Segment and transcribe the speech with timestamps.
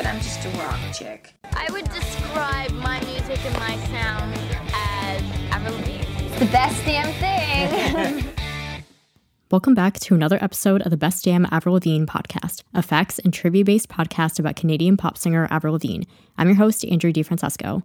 [0.00, 1.34] but I'm just a rock chick.
[1.52, 4.34] I would describe my music and my sound
[4.72, 6.38] as Avril Lavigne.
[6.38, 8.24] The best damn thing.
[9.50, 13.34] Welcome back to another episode of the Best Damn Avril Lavigne podcast, a facts and
[13.34, 16.04] trivia based podcast about Canadian pop singer Avril Lavigne.
[16.38, 17.82] I'm your host, Andrew DeFrancesco.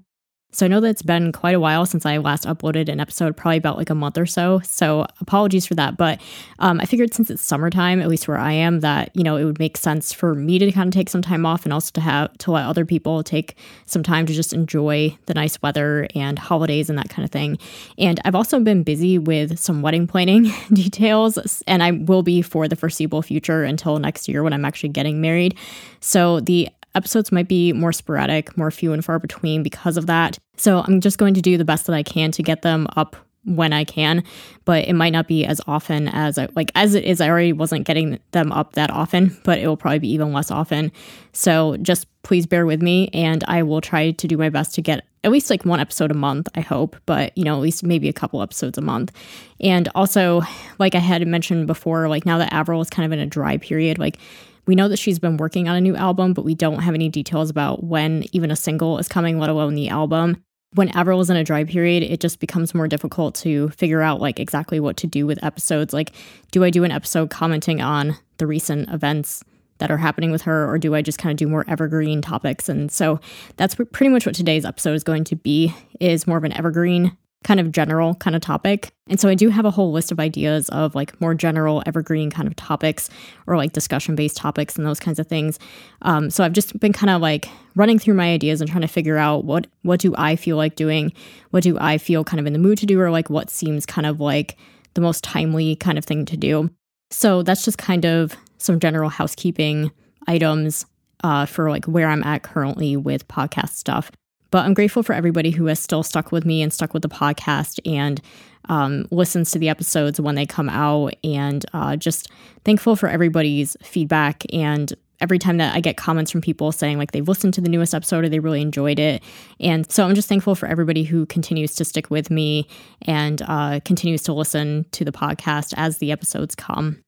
[0.56, 3.36] So I know that it's been quite a while since I last uploaded an episode,
[3.36, 4.62] probably about like a month or so.
[4.64, 5.98] So apologies for that.
[5.98, 6.22] But
[6.60, 9.44] um, I figured since it's summertime, at least where I am, that you know it
[9.44, 12.00] would make sense for me to kind of take some time off and also to
[12.00, 16.40] have to let other people take some time to just enjoy the nice weather and
[16.40, 17.58] holidays and that kind of thing.
[17.98, 22.70] And I've also been busy with some wedding planning details, and I will be for
[22.70, 25.58] the foreseeable future until next year when I'm actually getting married.
[26.00, 30.38] So the episodes might be more sporadic, more few and far between because of that.
[30.58, 33.16] So I'm just going to do the best that I can to get them up
[33.46, 34.24] when I can,
[34.66, 37.22] but it might not be as often as I like as it is.
[37.22, 40.50] I already wasn't getting them up that often, but it will probably be even less
[40.50, 40.92] often.
[41.32, 44.82] So just please bear with me, and I will try to do my best to
[44.82, 46.50] get at least like one episode a month.
[46.56, 49.12] I hope, but you know, at least maybe a couple episodes a month.
[49.60, 50.42] And also,
[50.80, 53.58] like I had mentioned before, like now that Avril is kind of in a dry
[53.58, 54.18] period, like
[54.66, 57.10] we know that she's been working on a new album, but we don't have any
[57.10, 60.44] details about when even a single is coming, let alone the album.
[60.74, 64.20] When Avril is in a dry period, it just becomes more difficult to figure out
[64.20, 65.94] like exactly what to do with episodes.
[65.94, 66.12] Like,
[66.52, 69.44] do I do an episode commenting on the recent events
[69.78, 72.70] that are happening with her, or do I just kind of do more evergreen topics?
[72.70, 73.20] And so
[73.58, 77.18] that's pretty much what today's episode is going to be is more of an evergreen
[77.46, 78.92] kind of general kind of topic.
[79.08, 82.32] And so I do have a whole list of ideas of like more general evergreen
[82.32, 83.08] kind of topics
[83.46, 85.60] or like discussion based topics and those kinds of things.
[86.02, 88.88] Um, so I've just been kind of like running through my ideas and trying to
[88.88, 91.14] figure out what what do I feel like doing,
[91.52, 93.86] what do I feel kind of in the mood to do, or like what seems
[93.86, 94.58] kind of like
[94.96, 96.72] the most timely kind of thing to do.
[97.12, 99.92] So that's just kind of some general housekeeping
[100.28, 100.88] items
[101.24, 104.12] uh, for like where I'm at currently with podcast stuff.
[104.56, 107.10] But I'm grateful for everybody who has still stuck with me and stuck with the
[107.10, 108.22] podcast and
[108.70, 111.14] um, listens to the episodes when they come out.
[111.26, 112.32] And uh, just
[112.64, 114.46] thankful for everybody's feedback.
[114.54, 117.68] And every time that I get comments from people saying like they've listened to the
[117.68, 119.22] newest episode or they really enjoyed it.
[119.60, 122.70] And so I'm just thankful for everybody who continues to stick with me
[123.02, 127.04] and uh, continues to listen to the podcast as the episodes come.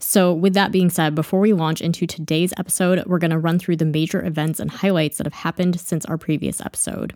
[0.00, 3.58] So, with that being said, before we launch into today's episode, we're going to run
[3.58, 7.14] through the major events and highlights that have happened since our previous episode.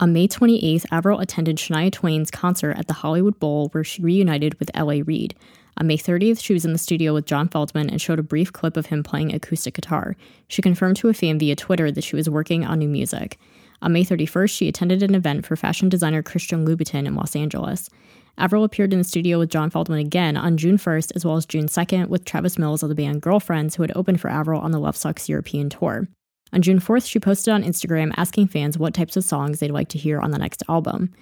[0.00, 4.58] On May 28th, Avril attended Shania Twain's concert at the Hollywood Bowl where she reunited
[4.58, 5.02] with L.A.
[5.02, 5.34] Reid.
[5.76, 8.52] On May 30th, she was in the studio with John Feldmann and showed a brief
[8.52, 10.16] clip of him playing acoustic guitar.
[10.46, 13.38] She confirmed to a fan via Twitter that she was working on new music.
[13.82, 17.90] On May 31st, she attended an event for fashion designer Christian Louboutin in Los Angeles.
[18.38, 21.44] Avril appeared in the studio with John Feldmann again on June 1st as well as
[21.44, 24.70] June 2nd with Travis Mills of the band Girlfriends, who had opened for Avril on
[24.70, 26.06] the Love Sucks European tour.
[26.52, 29.88] On June 4th, she posted on Instagram asking fans what types of songs they'd like
[29.88, 31.12] to hear on the next album.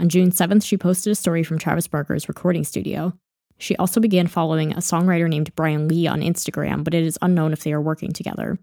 [0.00, 3.12] On June 7th, she posted a story from Travis Barker's recording studio.
[3.58, 7.52] She also began following a songwriter named Brian Lee on Instagram, but it is unknown
[7.52, 8.58] if they are working together.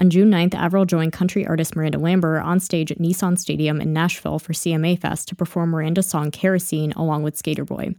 [0.00, 3.92] On June 9th, Avril joined country artist Miranda Lambert on stage at Nissan Stadium in
[3.92, 7.96] Nashville for CMA Fest to perform Miranda's song Kerosene along with Skater Boy.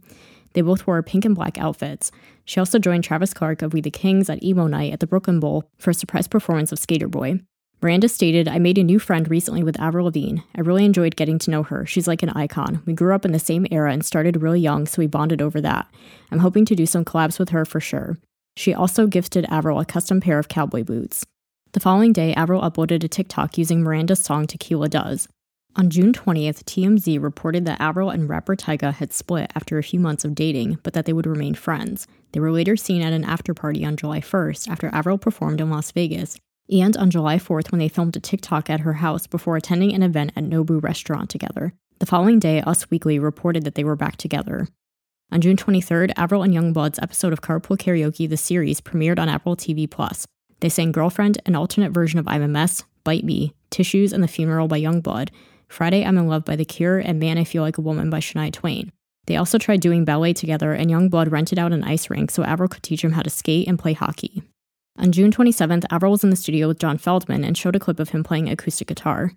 [0.54, 2.10] They both wore pink and black outfits.
[2.46, 5.40] She also joined Travis Clark of We the Kings at Emo Night at the Brooklyn
[5.40, 7.40] Bowl for a surprise performance of Skater Boy.
[7.82, 10.40] Miranda stated, I made a new friend recently with Avril Lavigne.
[10.54, 11.84] I really enjoyed getting to know her.
[11.84, 12.82] She's like an icon.
[12.86, 15.60] We grew up in the same era and started really young, so we bonded over
[15.60, 15.86] that.
[16.30, 18.16] I'm hoping to do some collabs with her for sure.
[18.56, 21.24] She also gifted Avril a custom pair of cowboy boots.
[21.72, 25.28] The following day, Avril uploaded a TikTok using Miranda's song Tequila Does.
[25.76, 30.00] On June 20th, TMZ reported that Avril and rapper Tyga had split after a few
[30.00, 32.08] months of dating, but that they would remain friends.
[32.32, 35.70] They were later seen at an after party on July 1st after Avril performed in
[35.70, 36.36] Las Vegas,
[36.68, 40.02] and on July 4th when they filmed a TikTok at her house before attending an
[40.02, 41.72] event at Nobu Restaurant together.
[42.00, 44.66] The following day, Us Weekly reported that they were back together.
[45.30, 49.54] On June 23rd, Avril and Yungblud's episode of Carpool Karaoke the series premiered on Apple
[49.54, 50.26] TV Plus.
[50.60, 54.28] They sang Girlfriend, an alternate version of I'm a Mess, Bite Me, Tissues, and The
[54.28, 55.30] Funeral by Yungblud,
[55.68, 58.18] Friday I'm in Love by The Cure, and Man I Feel Like a Woman by
[58.18, 58.92] Shania Twain.
[59.26, 62.68] They also tried doing ballet together, and Yungblud rented out an ice rink so Avril
[62.68, 64.42] could teach him how to skate and play hockey.
[64.98, 68.00] On June 27th, Avril was in the studio with John Feldmann and showed a clip
[68.00, 69.32] of him playing acoustic guitar.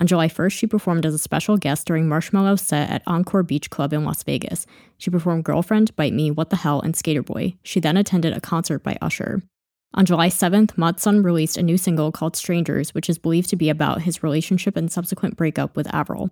[0.00, 3.70] On July 1st, she performed as a special guest during Marshmello's set at Encore Beach
[3.70, 4.66] Club in Las Vegas.
[4.98, 7.54] She performed Girlfriend, Bite Me, What the Hell, and Skater Boy.
[7.62, 9.42] She then attended a concert by Usher.
[9.96, 13.56] On July 7th, Mod Sun released a new single called Strangers, which is believed to
[13.56, 16.30] be about his relationship and subsequent breakup with Avril.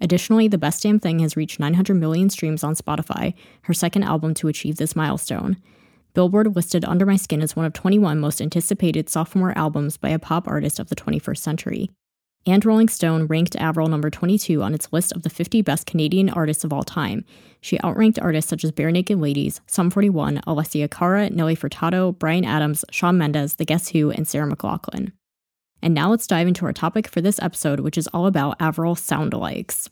[0.00, 4.34] Additionally, The Best Damn Thing has reached 900 million streams on Spotify, her second album
[4.34, 5.56] to achieve this milestone.
[6.14, 10.18] Billboard listed Under My Skin as one of 21 most anticipated sophomore albums by a
[10.18, 11.90] pop artist of the 21st century.
[12.44, 16.28] And Rolling Stone ranked Avril number 22 on its list of the 50 best Canadian
[16.28, 17.24] artists of all time.
[17.60, 22.84] She outranked artists such as Barenaked Ladies, Sum 41, Alessia Cara, Nelly Furtado, Bryan Adams,
[22.90, 25.12] Shawn Mendes, The Guess Who, and Sarah McLachlan.
[25.82, 28.96] And now let's dive into our topic for this episode, which is all about Avril
[28.96, 29.88] soundalikes.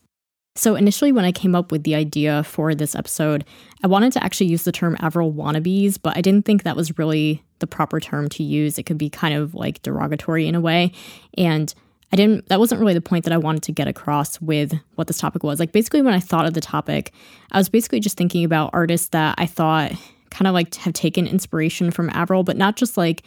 [0.55, 3.45] So, initially, when I came up with the idea for this episode,
[3.83, 6.97] I wanted to actually use the term Avril wannabes, but I didn't think that was
[6.97, 8.77] really the proper term to use.
[8.77, 10.91] It could be kind of like derogatory in a way.
[11.37, 11.73] And
[12.11, 15.07] I didn't, that wasn't really the point that I wanted to get across with what
[15.07, 15.59] this topic was.
[15.59, 17.13] Like, basically, when I thought of the topic,
[17.51, 19.93] I was basically just thinking about artists that I thought
[20.29, 23.23] kind of like have taken inspiration from Avril, but not just like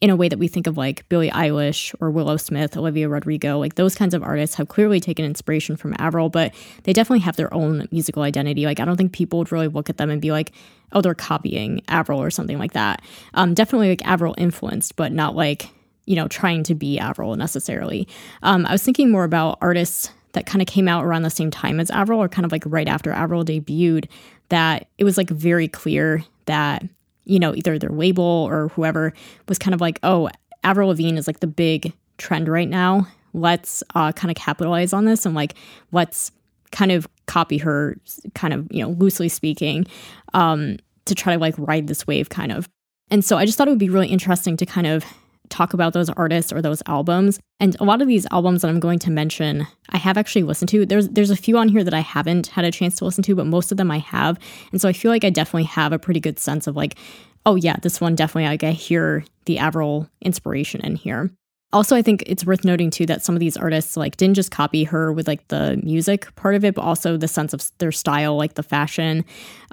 [0.00, 3.58] in a way that we think of like Billie Eilish or Willow Smith, Olivia Rodrigo,
[3.58, 7.36] like those kinds of artists have clearly taken inspiration from Avril, but they definitely have
[7.36, 8.66] their own musical identity.
[8.66, 10.52] Like I don't think people would really look at them and be like,
[10.92, 13.00] oh, they're copying Avril or something like that.
[13.34, 15.70] Um, definitely like Avril influenced, but not like
[16.06, 18.08] you know trying to be Avril necessarily.
[18.42, 21.50] Um, I was thinking more about artists that kind of came out around the same
[21.50, 24.06] time as Avril, or kind of like right after Avril debuted.
[24.48, 26.84] That it was like very clear that
[27.26, 29.12] you know, either their label or whoever
[29.48, 30.30] was kind of like, oh,
[30.64, 33.06] Avril Lavigne is like the big trend right now.
[33.34, 35.54] Let's uh, kind of capitalize on this and like
[35.92, 36.32] let's
[36.70, 37.96] kind of copy her,
[38.34, 39.86] kind of you know, loosely speaking,
[40.32, 42.68] um, to try to like ride this wave, kind of.
[43.10, 45.04] And so I just thought it would be really interesting to kind of
[45.48, 47.40] talk about those artists or those albums.
[47.60, 50.68] And a lot of these albums that I'm going to mention, I have actually listened
[50.70, 50.86] to.
[50.86, 53.34] There's there's a few on here that I haven't had a chance to listen to,
[53.34, 54.38] but most of them I have.
[54.72, 56.96] And so I feel like I definitely have a pretty good sense of like,
[57.44, 61.30] oh yeah, this one definitely like I hear the Avril inspiration in here.
[61.72, 64.50] Also, I think it's worth noting too that some of these artists like didn't just
[64.50, 67.92] copy her with like the music part of it, but also the sense of their
[67.92, 69.24] style, like the fashion.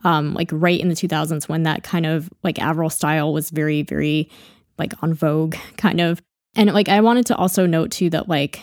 [0.04, 3.84] Um, like right in the 2000s when that kind of like Avril style was very,
[3.84, 4.30] very
[4.78, 6.22] like on Vogue kind of.
[6.56, 8.62] And like I wanted to also note too that like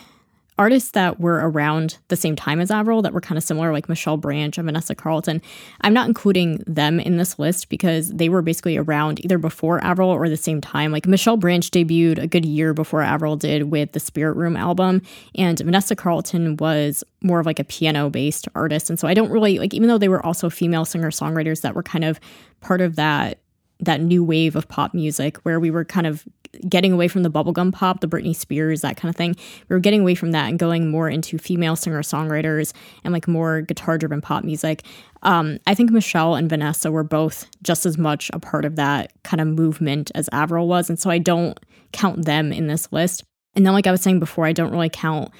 [0.60, 3.88] artists that were around the same time as Avril that were kind of similar, like
[3.88, 5.40] Michelle Branch and Vanessa Carlton,
[5.80, 10.10] I'm not including them in this list because they were basically around either before Avril
[10.10, 10.92] or the same time.
[10.92, 15.00] Like Michelle Branch debuted a good year before Avril did with the Spirit Room album,
[15.34, 18.90] and Vanessa Carlton was more of like a piano based artist.
[18.90, 21.74] And so I don't really like, even though they were also female singer songwriters that
[21.74, 22.20] were kind of
[22.60, 23.38] part of that
[23.80, 26.24] that new wave of pop music where we were kind of
[26.68, 29.36] getting away from the bubblegum pop, the Britney Spears, that kind of thing.
[29.68, 32.72] We were getting away from that and going more into female singer songwriters
[33.04, 34.84] and like more guitar driven pop music.
[35.22, 39.12] Um, I think Michelle and Vanessa were both just as much a part of that
[39.22, 40.88] kind of movement as Avril was.
[40.88, 41.58] And so I don't
[41.92, 43.22] count them in this list.
[43.54, 45.32] And then, like I was saying before, I don't really count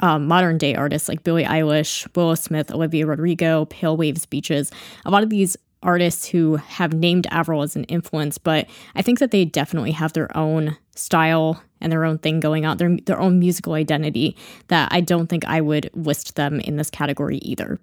[0.00, 4.72] um, modern day artists like Billie Eilish, Willow Smith, Olivia Rodrigo, Pale Waves Beaches.
[5.04, 9.18] A lot of these artists who have named Avril as an influence, but I think
[9.18, 13.20] that they definitely have their own style and their own thing going on, their their
[13.20, 14.36] own musical identity
[14.68, 17.78] that I don't think I would list them in this category either.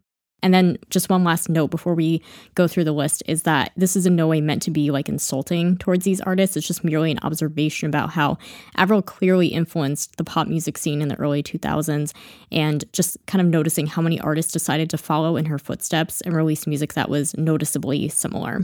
[0.45, 2.21] And then just one last note before we
[2.53, 5.09] go through the list is that this is in no way meant to be like
[5.09, 6.55] insulting towards these artists.
[6.55, 8.37] It's just merely an observation about how
[8.77, 12.13] Avril clearly influenced the pop music scene in the early 2000s
[12.51, 16.35] and just kind of noticing how many artists decided to follow in her footsteps and
[16.35, 18.61] release music that was noticeably similar.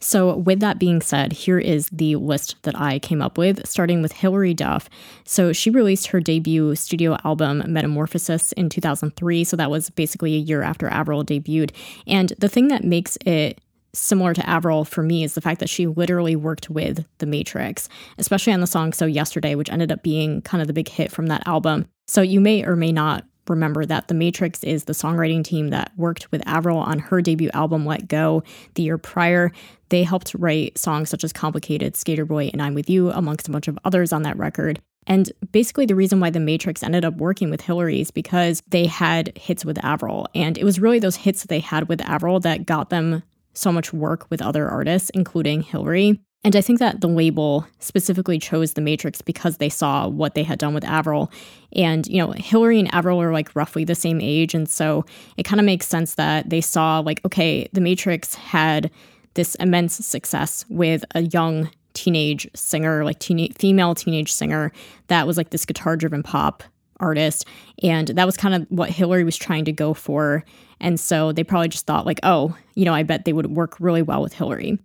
[0.00, 4.00] So, with that being said, here is the list that I came up with, starting
[4.00, 4.88] with Hilary Duff.
[5.24, 9.42] So, she released her debut studio album, Metamorphosis, in 2003.
[9.42, 11.72] So, that was basically a year after Avril debuted.
[12.06, 13.60] And the thing that makes it
[13.92, 17.88] similar to Avril for me is the fact that she literally worked with The Matrix,
[18.18, 21.10] especially on the song So Yesterday, which ended up being kind of the big hit
[21.10, 21.86] from that album.
[22.06, 25.92] So, you may or may not remember that The Matrix is the songwriting team that
[25.96, 28.42] worked with Avril on her debut album, Let Go,
[28.74, 29.52] the year prior.
[29.88, 33.50] They helped write songs such as Complicated, Skater Boy, and I'm With You, amongst a
[33.50, 34.80] bunch of others on that record.
[35.06, 38.86] And basically, the reason why The Matrix ended up working with Hilary is because they
[38.86, 40.28] had hits with Avril.
[40.34, 43.22] And it was really those hits that they had with Avril that got them
[43.54, 46.20] so much work with other artists, including Hilary.
[46.44, 50.44] And I think that the label specifically chose The Matrix because they saw what they
[50.44, 51.32] had done with Avril.
[51.74, 54.54] And, you know, Hilary and Avril are like roughly the same age.
[54.54, 55.04] And so
[55.36, 58.90] it kind of makes sense that they saw, like, okay, The Matrix had
[59.34, 64.70] this immense success with a young teenage singer, like teen- female teenage singer
[65.08, 66.62] that was like this guitar driven pop
[67.00, 67.46] artist.
[67.82, 70.44] And that was kind of what Hilary was trying to go for.
[70.80, 73.76] And so they probably just thought, like, oh, you know, I bet they would work
[73.80, 74.78] really well with Hilary.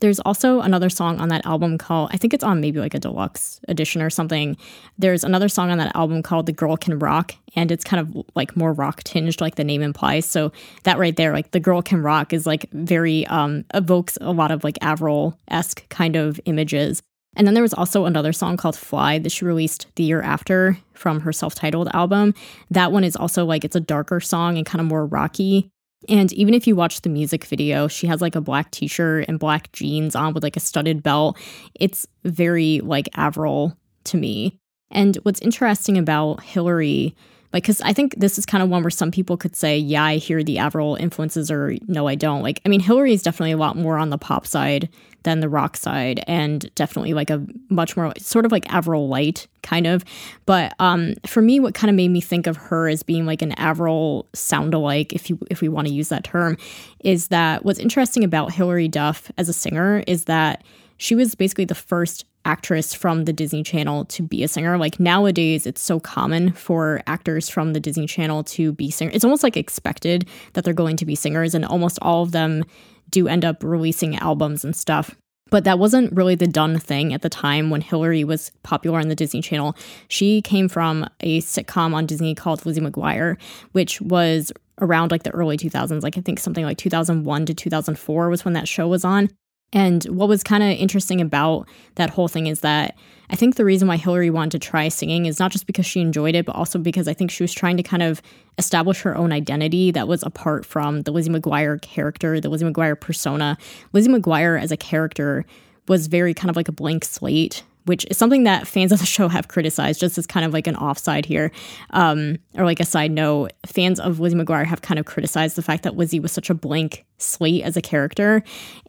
[0.00, 2.98] There's also another song on that album called, I think it's on maybe like a
[2.98, 4.56] deluxe edition or something.
[4.98, 8.24] There's another song on that album called The Girl Can Rock, and it's kind of
[8.34, 10.26] like more rock tinged, like the name implies.
[10.26, 10.52] So
[10.84, 14.50] that right there, like The Girl Can Rock, is like very, um, evokes a lot
[14.50, 17.02] of like Avril esque kind of images.
[17.36, 20.78] And then there was also another song called Fly that she released the year after
[20.94, 22.34] from her self titled album.
[22.70, 25.70] That one is also like, it's a darker song and kind of more rocky.
[26.08, 29.24] And even if you watch the music video, she has like a black t shirt
[29.28, 31.36] and black jeans on with like a studded belt.
[31.74, 34.58] It's very like Avril to me.
[34.90, 37.14] And what's interesting about Hilary
[37.52, 40.04] like because i think this is kind of one where some people could say yeah
[40.04, 42.42] i hear the avril influences or no i don't.
[42.42, 44.88] Like i mean Hilary is definitely a lot more on the pop side
[45.24, 49.46] than the rock side and definitely like a much more sort of like avril light
[49.62, 50.04] kind of.
[50.46, 53.42] But um for me what kind of made me think of her as being like
[53.42, 56.56] an avril sound alike if you if we want to use that term
[57.00, 60.64] is that what's interesting about Hilary duff as a singer is that
[60.98, 64.76] she was basically the first actress from the Disney Channel to be a singer.
[64.78, 69.16] Like nowadays, it's so common for actors from the Disney Channel to be singers.
[69.16, 72.64] It's almost like expected that they're going to be singers, and almost all of them
[73.10, 75.14] do end up releasing albums and stuff.
[75.50, 79.08] But that wasn't really the done thing at the time when Hilary was popular on
[79.08, 79.76] the Disney Channel.
[80.08, 83.40] She came from a sitcom on Disney called Lizzie McGuire,
[83.72, 86.02] which was around like the early 2000s.
[86.02, 89.30] Like I think something like 2001 to 2004 was when that show was on.
[89.72, 92.96] And what was kind of interesting about that whole thing is that
[93.30, 96.00] I think the reason why Hilary wanted to try singing is not just because she
[96.00, 98.22] enjoyed it, but also because I think she was trying to kind of
[98.56, 102.98] establish her own identity that was apart from the Lizzie McGuire character, the Lizzie McGuire
[102.98, 103.58] persona.
[103.92, 105.44] Lizzie McGuire as a character
[105.88, 109.06] was very kind of like a blank slate which is something that fans of the
[109.06, 111.50] show have criticized, just as kind of like an offside here,
[111.90, 113.52] um, or like a side note.
[113.64, 116.54] Fans of Lizzie McGuire have kind of criticized the fact that Lizzie was such a
[116.54, 118.42] blank slate as a character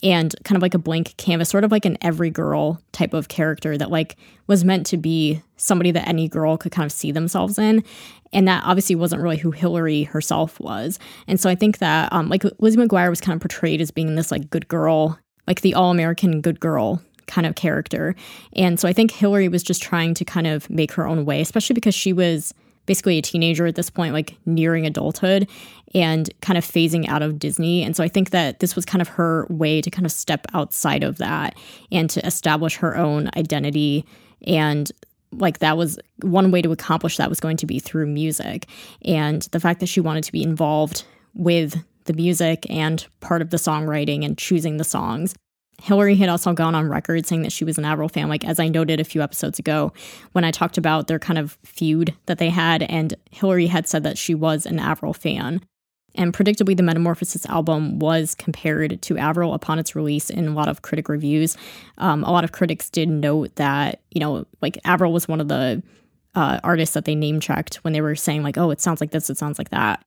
[0.03, 3.29] and kind of like a blank canvas, sort of like an every girl type of
[3.29, 7.11] character that like was meant to be somebody that any girl could kind of see
[7.11, 7.83] themselves in.
[8.33, 10.99] And that obviously wasn't really who Hilary herself was.
[11.25, 14.15] And so I think that um, like Lizzie McGuire was kind of portrayed as being
[14.15, 18.15] this like good girl, like the all American good girl kind of character.
[18.53, 21.39] And so I think Hilary was just trying to kind of make her own way,
[21.39, 22.53] especially because she was
[22.85, 25.47] basically a teenager at this point, like nearing adulthood
[25.93, 27.83] and kind of phasing out of Disney.
[27.83, 30.47] And so I think that this was kind of her way to kind of step
[30.53, 31.55] outside of that
[31.91, 34.05] and to establish her own identity.
[34.47, 34.91] And
[35.31, 38.67] like that was one way to accomplish that was going to be through music.
[39.05, 41.03] And the fact that she wanted to be involved
[41.35, 45.35] with the music and part of the songwriting and choosing the songs
[45.81, 48.59] Hilary had also gone on record saying that she was an Avril fan, like as
[48.59, 49.93] I noted a few episodes ago
[50.33, 52.83] when I talked about their kind of feud that they had.
[52.83, 55.61] And Hilary had said that she was an Avril fan.
[56.15, 60.67] And predictably, the Metamorphosis album was compared to Avril upon its release in a lot
[60.67, 61.55] of critic reviews.
[61.97, 65.47] Um, a lot of critics did note that, you know, like Avril was one of
[65.47, 65.83] the
[66.35, 69.11] uh, artists that they name checked when they were saying, like, oh, it sounds like
[69.11, 70.03] this, it sounds like that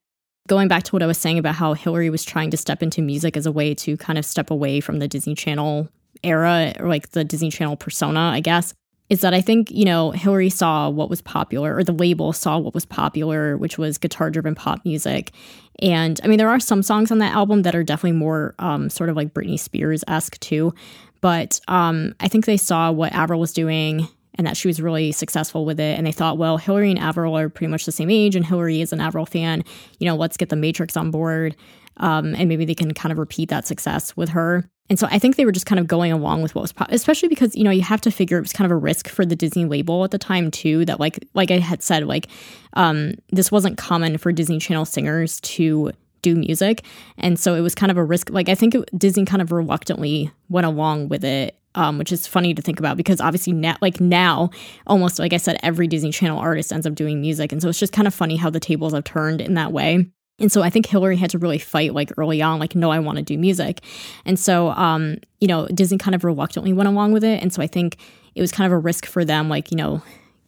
[0.48, 3.00] going back to what I was saying about how Hilary was trying to step into
[3.00, 5.88] music as a way to kind of step away from the Disney Channel
[6.22, 8.74] era or like the Disney Channel persona, I guess,
[9.08, 12.58] is that I think, you know, Hilary saw what was popular or the label saw
[12.58, 15.32] what was popular, which was guitar driven pop music.
[15.80, 18.90] And I mean, there are some songs on that album that are definitely more um,
[18.90, 20.74] sort of like Britney Spears esque too.
[21.20, 25.12] But um, I think they saw what Avril was doing and that she was really
[25.12, 25.98] successful with it.
[25.98, 28.80] And they thought, well, Hilary and Avril are pretty much the same age, and Hilary
[28.80, 29.62] is an Avril fan.
[29.98, 31.56] You know, let's get the Matrix on board,
[31.98, 34.68] um, and maybe they can kind of repeat that success with her.
[34.88, 36.86] And so I think they were just kind of going along with what was, po-
[36.90, 39.24] especially because you know you have to figure it was kind of a risk for
[39.24, 40.84] the Disney label at the time too.
[40.84, 42.28] That like like I had said, like
[42.74, 46.84] um, this wasn't common for Disney Channel singers to do music,
[47.16, 48.30] and so it was kind of a risk.
[48.30, 52.26] Like I think it, Disney kind of reluctantly went along with it um, which is
[52.26, 54.50] funny to think about because obviously now, like now,
[54.86, 57.78] almost like I said, every Disney Channel artist ends up doing music, and so it's
[57.78, 60.06] just kind of funny how the tables have turned in that way.
[60.38, 62.98] And so I think Hilary had to really fight like early on, like, no, I
[62.98, 63.80] want to do music.
[64.24, 67.40] And so, um, you know, Disney kind of reluctantly went along with it.
[67.42, 67.98] And so I think
[68.34, 70.02] it was kind of a risk for them, like, you know,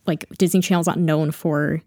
[0.07, 1.81] like Disney Channel's not known for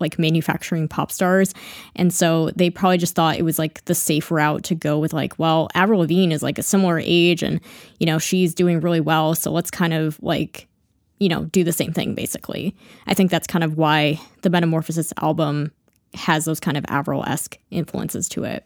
[0.00, 1.54] like manufacturing pop stars.
[1.94, 5.12] And so they probably just thought it was like the safe route to go with
[5.12, 7.60] like, well, Avril Lavigne is like a similar age and,
[8.00, 9.34] you know, she's doing really well.
[9.34, 10.66] So let's kind of like,
[11.20, 12.74] you know, do the same thing basically.
[13.06, 15.72] I think that's kind of why the Metamorphosis album
[16.14, 18.64] has those kind of Avril esque influences to it.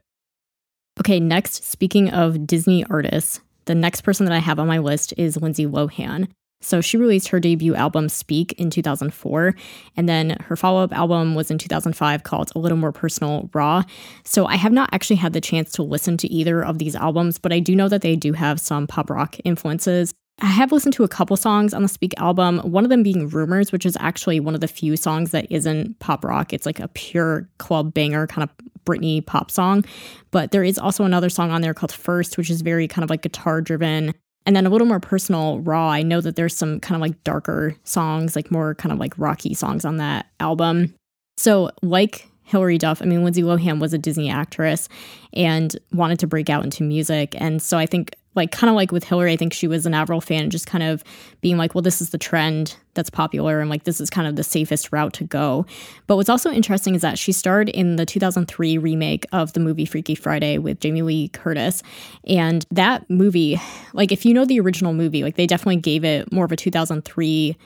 [1.01, 5.15] Okay, next, speaking of Disney artists, the next person that I have on my list
[5.17, 6.29] is Lindsay Lohan.
[6.61, 9.55] So she released her debut album Speak in 2004,
[9.97, 13.85] and then her follow up album was in 2005 called A Little More Personal Raw.
[14.25, 17.39] So I have not actually had the chance to listen to either of these albums,
[17.39, 20.13] but I do know that they do have some pop rock influences.
[20.41, 23.29] I have listened to a couple songs on the Speak album, one of them being
[23.29, 26.53] Rumors, which is actually one of the few songs that isn't pop rock.
[26.53, 28.51] It's like a pure club banger kind of
[28.85, 29.85] Britney pop song.
[30.31, 33.11] But there is also another song on there called First, which is very kind of
[33.11, 34.15] like guitar driven.
[34.47, 35.91] And then a little more personal, raw.
[35.91, 39.19] I know that there's some kind of like darker songs, like more kind of like
[39.19, 40.95] rocky songs on that album.
[41.37, 44.89] So, like Hilary Duff, I mean, Lindsay Lohan was a Disney actress
[45.35, 47.35] and wanted to break out into music.
[47.39, 49.93] And so I think like kind of like with Hilary, I think she was an
[49.93, 51.05] Avril fan, just kind of
[51.43, 54.37] being like, well, this is the trend that's popular, and like this is kind of
[54.37, 55.67] the safest route to go.
[56.07, 59.85] But what's also interesting is that she starred in the 2003 remake of the movie
[59.85, 61.83] Freaky Friday with Jamie Lee Curtis,
[62.27, 63.61] and that movie,
[63.93, 66.57] like if you know the original movie, like they definitely gave it more of a
[66.57, 67.57] 2003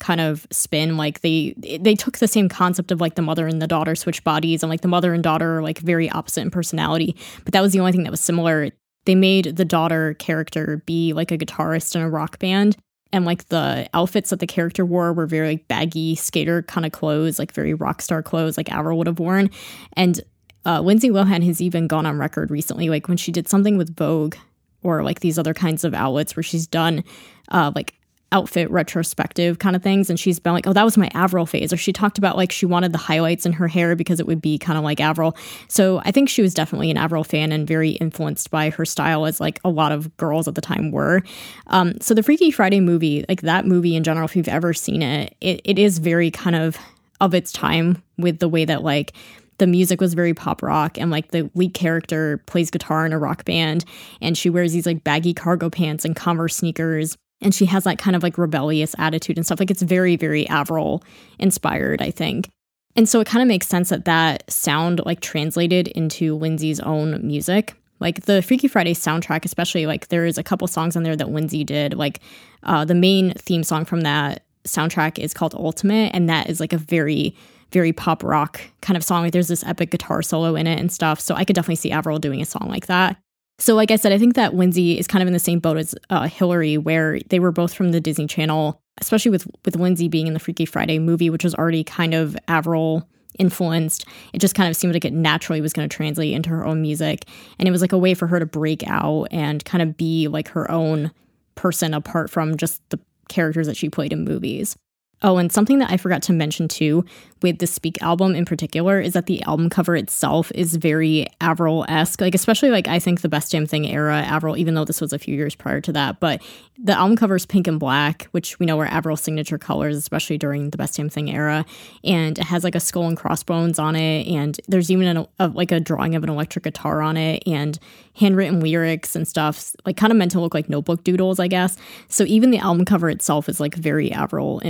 [0.00, 0.96] kind of spin.
[0.96, 4.24] Like they they took the same concept of like the mother and the daughter switch
[4.24, 7.14] bodies and like the mother and daughter are like very opposite in personality.
[7.44, 8.70] But that was the only thing that was similar
[9.04, 12.76] they made the daughter character be like a guitarist in a rock band.
[13.12, 16.92] And like the outfits that the character wore were very like baggy skater kind of
[16.92, 19.50] clothes like very rock star clothes like Avril would have worn.
[19.94, 20.20] And
[20.64, 23.96] uh, Lindsay Lohan has even gone on record recently like when she did something with
[23.96, 24.36] Vogue
[24.82, 27.02] or like these other kinds of outlets where she's done
[27.50, 27.94] uh, like
[28.32, 30.08] outfit retrospective kind of things.
[30.08, 31.72] And she's been like, oh, that was my Avril phase.
[31.72, 34.40] Or she talked about like she wanted the highlights in her hair because it would
[34.40, 35.36] be kind of like Avril.
[35.68, 39.26] So I think she was definitely an Avril fan and very influenced by her style,
[39.26, 41.22] as like a lot of girls at the time were.
[41.68, 45.02] Um, so the Freaky Friday movie, like that movie in general, if you've ever seen
[45.02, 46.76] it, it, it is very kind of
[47.20, 49.12] of its time with the way that like
[49.58, 53.18] the music was very pop rock and like the lead character plays guitar in a
[53.18, 53.84] rock band
[54.22, 57.98] and she wears these like baggy cargo pants and converse sneakers and she has that
[57.98, 59.60] kind of like rebellious attitude and stuff.
[59.60, 61.02] Like it's very very avril
[61.38, 62.50] inspired i think.
[62.96, 67.26] And so it kind of makes sense that that sound like translated into lindsay's own
[67.26, 67.74] music.
[67.98, 71.30] Like the freaky friday soundtrack especially like there is a couple songs on there that
[71.30, 71.94] lindsay did.
[71.94, 72.20] Like
[72.62, 76.72] uh, the main theme song from that soundtrack is called ultimate and that is like
[76.72, 77.34] a very
[77.72, 79.22] very pop rock kind of song.
[79.22, 81.20] Like there's this epic guitar solo in it and stuff.
[81.20, 83.16] So i could definitely see avril doing a song like that
[83.60, 85.76] so, like I said, I think that Lindsay is kind of in the same boat
[85.76, 90.08] as uh, Hilary, where they were both from the Disney Channel, especially with with Lindsay
[90.08, 93.06] being in the Freaky Friday movie, which was already kind of Avril
[93.38, 94.06] influenced.
[94.32, 96.80] It just kind of seemed like it naturally was going to translate into her own
[96.80, 97.26] music,
[97.58, 100.26] and it was like a way for her to break out and kind of be
[100.26, 101.10] like her own
[101.54, 104.74] person apart from just the characters that she played in movies.
[105.22, 107.04] Oh, and something that I forgot to mention too
[107.42, 111.84] with the Speak album in particular is that the album cover itself is very Avril
[111.88, 112.20] esque.
[112.20, 115.12] Like, especially like I think the Best Damn Thing era Avril, even though this was
[115.12, 116.20] a few years prior to that.
[116.20, 116.42] But
[116.82, 120.38] the album cover is pink and black, which we know are Avril's signature colors, especially
[120.38, 121.64] during the Best Damn Thing era.
[122.04, 124.26] And it has like a skull and crossbones on it.
[124.26, 127.78] And there's even an, a, like a drawing of an electric guitar on it and
[128.14, 131.76] handwritten lyrics and stuff, like kind of meant to look like notebook doodles, I guess.
[132.08, 134.60] So even the album cover itself is like very Avril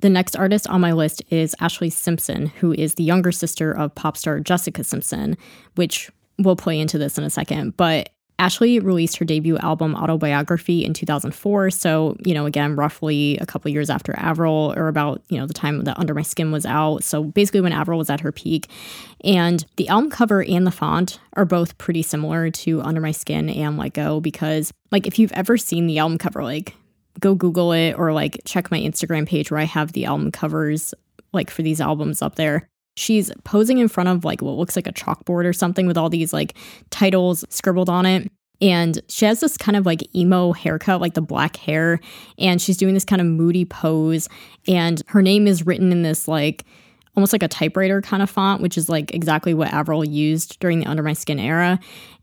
[0.00, 3.94] The next artist on my list is Ashlee Simpson, who is the younger sister of
[3.94, 5.36] pop star Jessica Simpson,
[5.76, 7.76] which we'll play into this in a second.
[7.76, 11.70] But Ashlee released her debut album Autobiography in 2004.
[11.70, 15.54] So, you know, again, roughly a couple years after Avril, or about, you know, the
[15.54, 17.04] time that Under My Skin was out.
[17.04, 18.68] So basically when Avril was at her peak.
[19.22, 23.48] And the album cover and the font are both pretty similar to Under My Skin
[23.48, 26.74] and Let Go because, like, if you've ever seen the album cover, like,
[27.20, 30.94] go Google it or like check my Instagram page where I have the album covers
[31.32, 34.86] like for these albums up there she's posing in front of like what looks like
[34.86, 36.54] a chalkboard or something with all these like
[36.90, 38.30] titles scribbled on it.
[38.60, 42.00] And she has this kind of like emo haircut, like the black hair.
[42.38, 44.28] And she's doing this kind of moody pose.
[44.68, 46.64] And her name is written in this like
[47.16, 50.80] almost like a typewriter kind of font, which is like exactly what Avril used during
[50.80, 51.78] the Under My Skin era.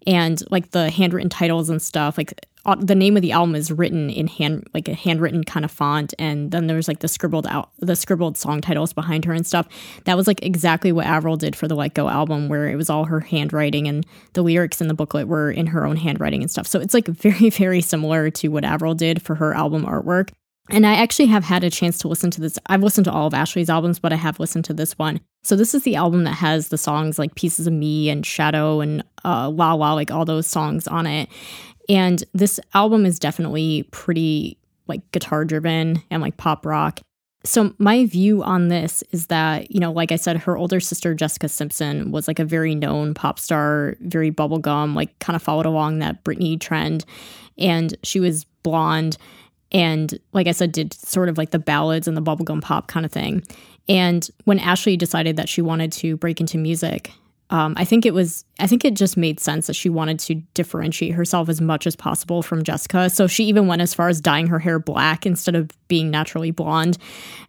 [0.08, 2.34] And like the handwritten titles and stuff, like
[2.66, 5.72] uh, the name of the album is written in hand like a handwritten kind of
[5.72, 9.48] font and then there's like the scribbled out the scribbled song titles behind her and
[9.48, 9.68] stuff
[10.06, 12.90] that was like exactly what avril did for the let go album where it was
[12.90, 16.52] all her handwriting and the lyrics in the booklet were in her own handwriting and
[16.52, 20.30] stuff so it's like very very similar to what avril did for her album artwork
[20.70, 22.58] and I actually have had a chance to listen to this.
[22.68, 25.20] I've listened to all of Ashlee's albums, but I have listened to this one.
[25.44, 28.80] So this is the album that has the songs like Pieces of Me and Shadow
[28.80, 31.30] and uh, La La, like all those songs on it.
[31.90, 37.00] And this album is definitely pretty like guitar driven and like pop rock.
[37.44, 41.16] So my view on this is that, you know, like I said, her older sister
[41.16, 45.66] Jessica Simpson was like a very known pop star, very bubblegum, like kind of followed
[45.66, 47.04] along that Britney trend.
[47.58, 49.18] And she was blonde
[49.72, 53.06] and like I said, did sort of like the ballads and the bubblegum pop kind
[53.06, 53.44] of thing.
[53.88, 57.12] And when Ashlee decided that she wanted to break into music,
[57.52, 60.36] um, I think it was, I think it just made sense that she wanted to
[60.54, 63.10] differentiate herself as much as possible from Jessica.
[63.10, 66.52] So she even went as far as dyeing her hair black instead of being naturally
[66.52, 66.98] blonde.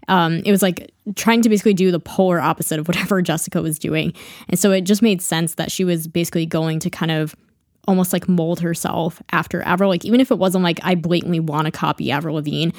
[0.08, 3.78] Um, it was like trying to basically do the polar opposite of whatever Jessica was
[3.78, 4.12] doing.
[4.48, 7.36] And so it just made sense that she was basically going to kind of
[7.86, 9.88] almost like mold herself after Avril.
[9.88, 12.70] Like, even if it wasn't like I blatantly want to copy Avril Lavigne,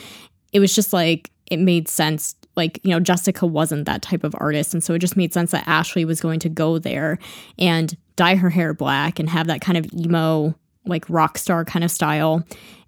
[0.51, 4.35] it was just like it made sense like you know Jessica wasn't that type of
[4.37, 4.73] artist.
[4.73, 7.19] And so it just made sense that Ashlee was going to go there
[7.57, 11.83] and dye her hair black and have that kind of emo like rock star kind
[11.83, 12.43] of style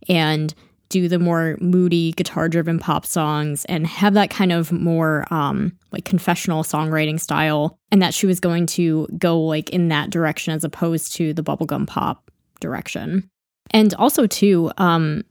[0.07, 0.53] and
[0.89, 5.75] do the more moody guitar driven pop songs and have that kind of more um
[5.91, 10.53] like confessional songwriting style and that she was going to go like in that direction
[10.53, 13.27] as opposed to the bubblegum pop direction.
[13.71, 15.23] And also too um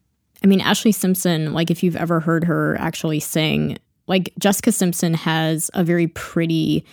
[0.43, 5.15] I mean, ashlee Simpson, like if you've ever heard her actually sing, like Jessica Simpson
[5.15, 6.85] has a very pretty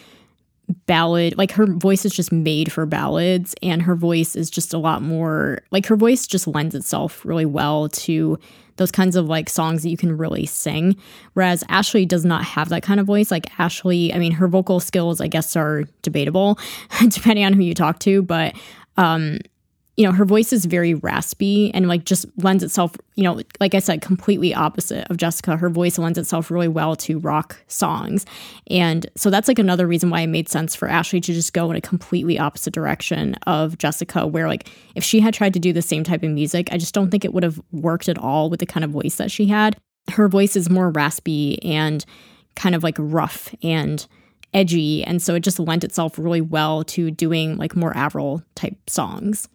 [0.86, 4.78] ballad like her voice is just made for ballads and her voice is just a
[4.78, 8.39] lot more like her voice just lends itself really well to
[8.78, 10.95] those kinds of like songs that you can really sing.
[11.34, 13.30] Whereas Ashlee does not have that kind of voice.
[13.30, 16.58] Like Ashlee I mean her vocal skills I guess are debatable
[17.10, 18.56] depending on who you talk to but
[18.97, 19.39] um
[20.01, 23.75] you know, her voice is very raspy and like just lends itself, you know, like
[23.75, 25.57] I said, completely opposite of Jessica.
[25.57, 28.25] Her voice lends itself really well to rock songs.
[28.65, 31.69] And so that's like another reason why it made sense for Ashlee to just go
[31.69, 35.71] in a completely opposite direction of Jessica, where like if she had tried to do
[35.71, 38.49] the same type of music, I just don't think it would have worked at all
[38.49, 39.77] with the kind of voice that she had.
[40.09, 42.03] Her voice is more raspy and
[42.55, 44.03] kind of like rough and
[44.51, 45.03] edgy.
[45.03, 49.47] And so it just lent itself really well to doing like more Avril type songs.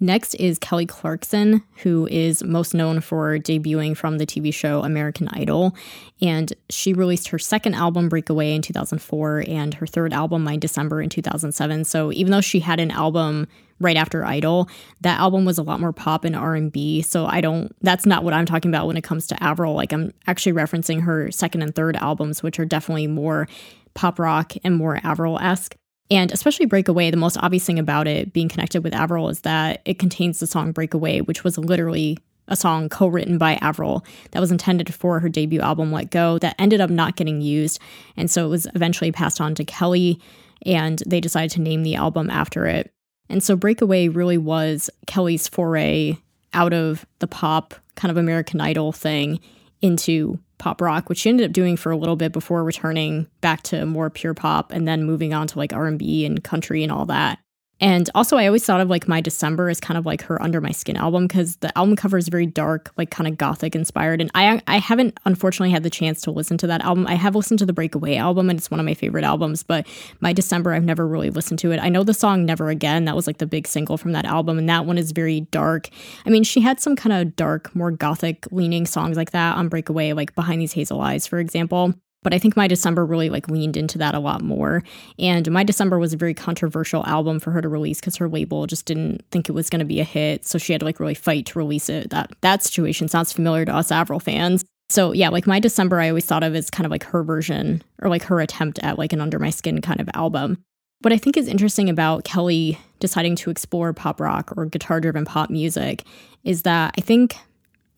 [0.00, 5.28] Next is Kelly Clarkson, who is most known for debuting from the TV show American
[5.28, 5.76] Idol.
[6.20, 11.00] And she released her second album, Breakaway, in 2004, and her third album, My December,
[11.00, 11.84] in 2007.
[11.84, 13.46] So even though she had an album
[13.78, 14.68] right after Idol,
[15.00, 17.02] that album was a lot more pop and R&B.
[17.02, 19.74] So I don't, that's not what I'm talking about when it comes to Avril.
[19.74, 23.46] Like I'm actually referencing her second and third albums, which are definitely more
[23.94, 25.76] pop rock and more Avril-esque.
[26.10, 29.80] And especially Breakaway, the most obvious thing about it being connected with Avril is that
[29.84, 34.40] it contains the song Breakaway, which was literally a song co written by Avril that
[34.40, 37.78] was intended for her debut album, Let Go, that ended up not getting used.
[38.16, 40.20] And so it was eventually passed on to Kelly,
[40.66, 42.92] and they decided to name the album after it.
[43.30, 46.18] And so Breakaway really was Kelly's foray
[46.52, 49.40] out of the pop kind of American Idol thing
[49.80, 53.62] into pop rock, which she ended up doing for a little bit before returning back
[53.62, 57.04] to more pure pop and then moving on to like R&B and country and all
[57.04, 57.38] that.
[57.80, 60.60] And also, I always thought of like My December as kind of like her Under
[60.60, 64.20] My Skin album because the album cover is very dark, like kind of gothic inspired.
[64.20, 67.06] And I I haven't unfortunately had the chance to listen to that album.
[67.06, 69.62] I have listened to the Breakaway album, and it's one of my favorite albums.
[69.64, 69.86] But
[70.20, 71.78] My December, I've never really listened to it.
[71.78, 73.06] I know the song Never Again.
[73.06, 75.88] That was like the big single from that album, and that one is very dark.
[76.24, 79.68] I mean, she had some kind of dark, more gothic leaning songs like that on
[79.68, 81.94] Breakaway, like Behind These Hazel Eyes, for example.
[82.24, 84.82] But I think My December really like leaned into that a lot more.
[85.20, 88.66] And My December was a very controversial album for her to release because her label
[88.66, 90.44] just didn't think it was going to be a hit.
[90.44, 92.10] So she had to like really fight to release it.
[92.10, 94.64] That that situation sounds familiar to us Avril fans.
[94.88, 97.82] So yeah, like My December I always thought of as kind of like her version
[98.02, 100.58] or like her attempt at like an Under My Skin kind of album.
[101.02, 105.26] What I think is interesting about Kelly deciding to explore pop rock or guitar driven
[105.26, 106.04] pop music
[106.44, 107.36] is that I think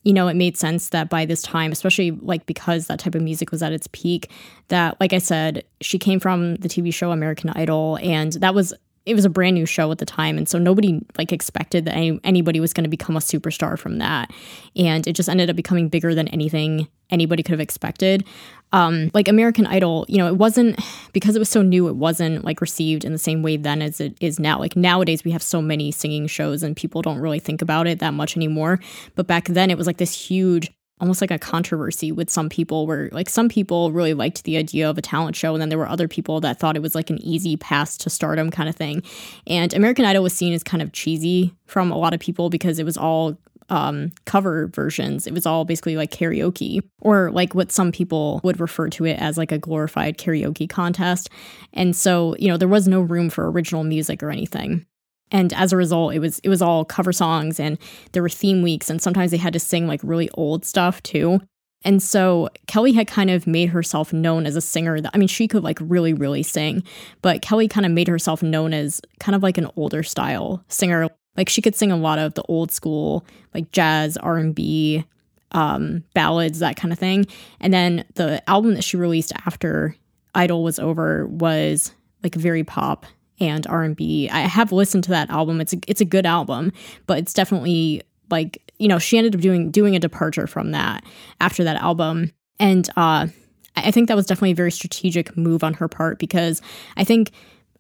[0.07, 3.23] you know, it made sense that by this time, especially like because that type of
[3.23, 4.31] music was at its peak,
[4.69, 8.73] that, like I said, she came from the TV show American Idol, and that was
[9.07, 11.95] it was a brand new show at the time and so nobody like expected that
[11.95, 14.31] any, anybody was going to become a superstar from that.
[14.75, 18.25] And it just ended up becoming bigger than anything anybody could have expected.
[18.73, 20.81] Um, like american idol you know it wasn't
[21.13, 24.01] because it was so new it wasn't like received in the same way then as
[24.01, 24.59] it is now.
[24.59, 28.01] Like nowadays we have so many singing shows and people don't really think about it
[28.01, 28.81] that much anymore.
[29.15, 32.87] But back then it was like this huge almost like a controversy with some people
[32.87, 35.79] where like some people really liked the idea of a talent show and then there
[35.79, 38.75] were other people that thought it was like an easy pass to stardom kind of
[38.75, 39.03] thing
[39.47, 42.79] and american idol was seen as kind of cheesy from a lot of people because
[42.79, 43.37] it was all
[43.69, 45.27] um, cover versions.
[45.27, 49.19] It was all basically like karaoke, or like what some people would refer to it
[49.21, 51.29] as like a glorified karaoke contest.
[51.73, 54.87] And so, you know, there was no room for original music or anything
[55.31, 57.79] and as a result it was it was all cover songs and
[58.13, 61.41] there were theme weeks and sometimes they had to sing like really old stuff too.
[61.85, 65.29] And so Kelly had kind of made herself known as a singer that I mean
[65.29, 66.83] she could like really really sing
[67.23, 71.09] but Kelly kind of made herself known as kind of like an older style singer.
[71.37, 75.05] Like she could sing a lot of the old school like jazz R&B
[75.53, 77.27] um, ballads, that kind of thing.
[77.61, 79.97] And then the album that she released after
[80.35, 83.07] Idol was over was like very pop
[83.41, 84.29] and R&B.
[84.31, 85.61] I have listened to that album.
[85.61, 86.73] It's a, it's a good album,
[87.07, 91.05] but it's definitely like, you know, she ended up doing doing a departure from that
[91.41, 92.33] after that album.
[92.59, 93.29] And uh
[93.77, 96.63] I think that was definitely a very strategic move on her part because
[96.97, 97.33] I think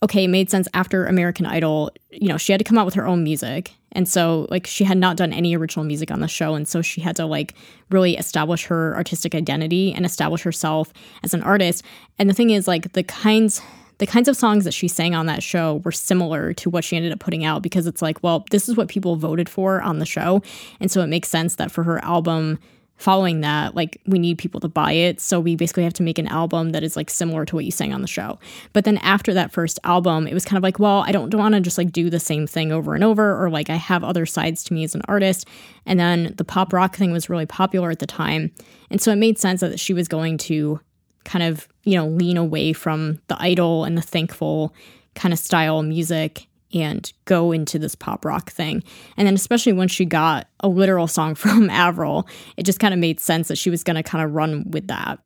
[0.02, 2.94] okay, it made sense after American Idol, you know, she had to come out with
[2.94, 3.72] her own music.
[3.92, 6.82] And so like she had not done any original music on the show and so
[6.82, 7.54] she had to like
[7.90, 10.92] really establish her artistic identity and establish herself
[11.22, 11.82] as an artist.
[12.18, 13.62] And the thing is like the kinds
[13.98, 16.96] the kinds of songs that she sang on that show were similar to what she
[16.96, 19.98] ended up putting out because it's like, well, this is what people voted for on
[19.98, 20.42] the show.
[20.80, 22.58] And so it makes sense that for her album
[22.96, 25.20] following that, like we need people to buy it.
[25.20, 27.70] So we basically have to make an album that is like similar to what you
[27.70, 28.38] sang on the show.
[28.72, 31.54] But then after that first album, it was kind of like, well, I don't, want
[31.54, 34.24] to just like do the same thing over and over, or like I have other
[34.24, 35.46] sides to me as an artist.
[35.84, 38.50] And then the pop rock thing was really popular at the time.
[38.90, 40.80] And so it made sense that she was going to
[41.24, 44.74] kind of, you know, lean away from the idol and the thankful
[45.14, 48.82] kind of style music and go into this pop rock thing.
[49.16, 53.00] And then, especially when she got a literal song from Avril, it just kind of
[53.00, 55.20] made sense that she was going to kind of run with that.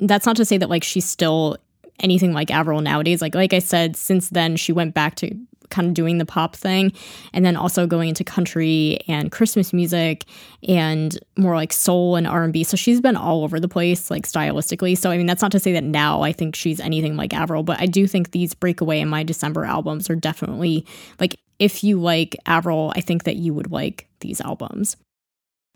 [0.00, 1.58] That's not to say that like she's still
[2.00, 3.20] anything like Avril nowadays.
[3.20, 5.36] Like like I said, since then she went back to
[5.70, 6.92] kind of doing the pop thing
[7.32, 10.24] and then also going into country and christmas music
[10.68, 14.96] and more like soul and r&b so she's been all over the place like stylistically.
[14.96, 17.62] So i mean that's not to say that now i think she's anything like avril
[17.62, 20.84] but i do think these breakaway and my december albums are definitely
[21.20, 24.96] like if you like avril i think that you would like these albums.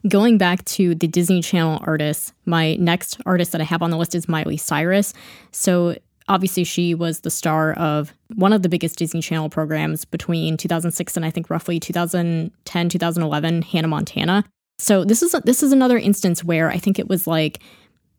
[0.09, 3.97] Going back to the Disney Channel artists, my next artist that I have on the
[3.97, 5.15] list is Miley Cyrus.
[5.53, 5.97] So
[6.29, 11.17] obviously she was the star of one of the biggest Disney Channel programs between 2006
[11.17, 14.45] and I think roughly 2010 2011 Hannah Montana.
[14.79, 17.61] So this is this is another instance where I think it was like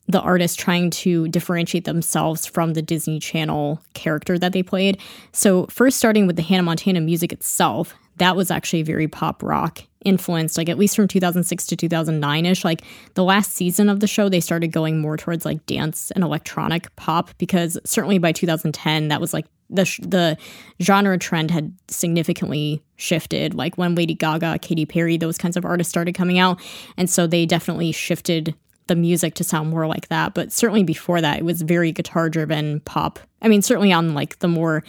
[0.08, 5.00] the artist trying to differentiate themselves from the Disney Channel character that they played.
[5.32, 9.84] So first starting with the Hannah Montana music itself, that was actually very pop rock
[10.06, 12.63] influenced, like at least from 2006 to 2009 ish.
[12.63, 12.82] Like
[13.13, 16.94] the last season of the show, they started going more towards like dance and electronic
[16.96, 20.38] pop because certainly by 2010, that was like the the
[20.82, 23.54] genre trend had significantly shifted.
[23.54, 26.62] Like when Lady Gaga, Katy Perry, those kinds of artists started coming out,
[26.98, 28.56] and so they definitely shifted
[28.88, 30.34] the music to sound more like that.
[30.34, 33.20] But certainly before that, it was very guitar driven pop.
[33.42, 34.84] I mean, certainly on like the more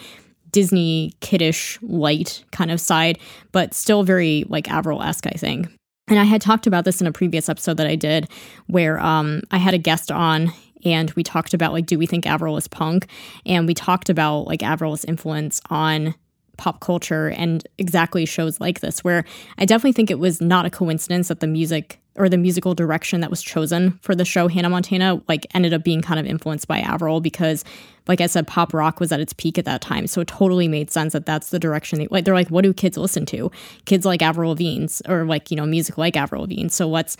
[0.55, 3.19] Disney kiddish light kind of side,
[3.51, 5.67] but still very like Avril esque, I think.
[6.07, 8.29] And I had talked about this in a previous episode that I did
[8.67, 10.53] where um, I had a guest on
[10.85, 13.07] and we talked about like, do we think Avril is punk?
[13.45, 16.15] And we talked about like Avril's influence on
[16.55, 19.25] pop culture and exactly shows like this, where
[19.57, 23.21] I definitely think it was not a coincidence that the music or the musical direction
[23.21, 26.67] that was chosen for the show Hannah Montana like ended up being kind of influenced
[26.67, 27.63] by Avril because
[28.07, 30.07] like I said pop rock was at its peak at that time.
[30.07, 32.73] So it totally made sense that that's the direction they like they're like what do
[32.73, 33.51] kids listen to?
[33.85, 36.69] Kids like Avril Lavigne's or like you know music like Avril Lavigne.
[36.69, 37.17] So let's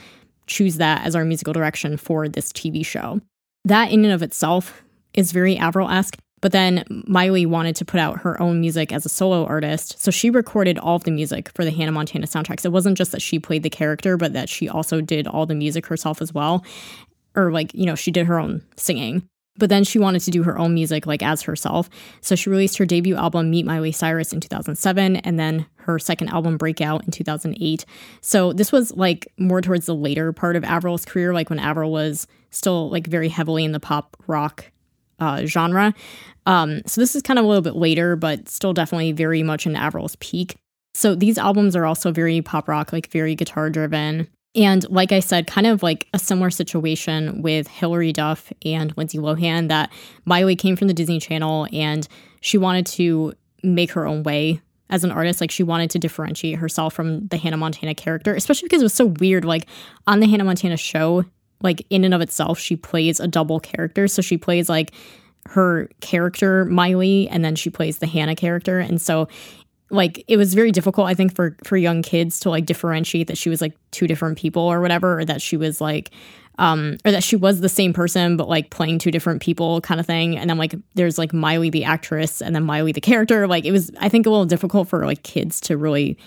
[0.48, 3.20] choose that as our musical direction for this TV show.
[3.64, 8.20] That in and of itself is very Avril-esque but then Miley wanted to put out
[8.22, 10.00] her own music as a solo artist.
[10.00, 12.66] So she recorded all of the music for the Hannah Montana soundtracks.
[12.66, 15.56] It wasn't just that she played the character, but that she also did all the
[15.56, 16.64] music herself as well.
[17.36, 19.28] Or, like, you know, she did her own singing.
[19.58, 21.90] But then she wanted to do her own music, like as herself.
[22.22, 26.30] So she released her debut album, Meet Miley Cyrus, in 2007, and then her second
[26.30, 27.86] album, Breakout, in 2008.
[28.22, 31.92] So this was like more towards the later part of Avril's career, like when Avril
[31.92, 34.72] was still like very heavily in the pop rock
[35.20, 35.94] uh, genre.
[36.46, 39.66] Um, so this is kind of a little bit later, but still definitely very much
[39.66, 40.56] in Avril's peak.
[40.94, 44.28] So these albums are also very pop rock, like very guitar driven.
[44.56, 49.18] And like I said, kind of like a similar situation with Hilary Duff and Lindsay
[49.18, 49.92] Lohan, that
[50.24, 52.08] Miley came from the Disney Channel and
[52.40, 55.42] she wanted to make her own way as an artist.
[55.42, 58.94] Like she wanted to differentiate herself from the Hannah Montana character, especially because it was
[58.94, 59.44] so weird.
[59.44, 59.68] Like
[60.08, 61.26] on the Hannah Montana show,
[61.62, 64.08] like in and of itself, she plays a double character.
[64.08, 64.92] So she plays like
[65.48, 68.80] her character Miley and then she plays the Hannah character.
[68.80, 69.28] And so
[69.92, 73.38] like it was very difficult I think for for young kids to like differentiate that
[73.38, 76.10] she was like two different people or whatever or that she was like
[76.58, 80.00] um or that she was the same person but like playing two different people kind
[80.00, 83.48] of thing and then like there's like Miley the actress and then Miley the character
[83.48, 86.18] like it was I think a little difficult for like kids to really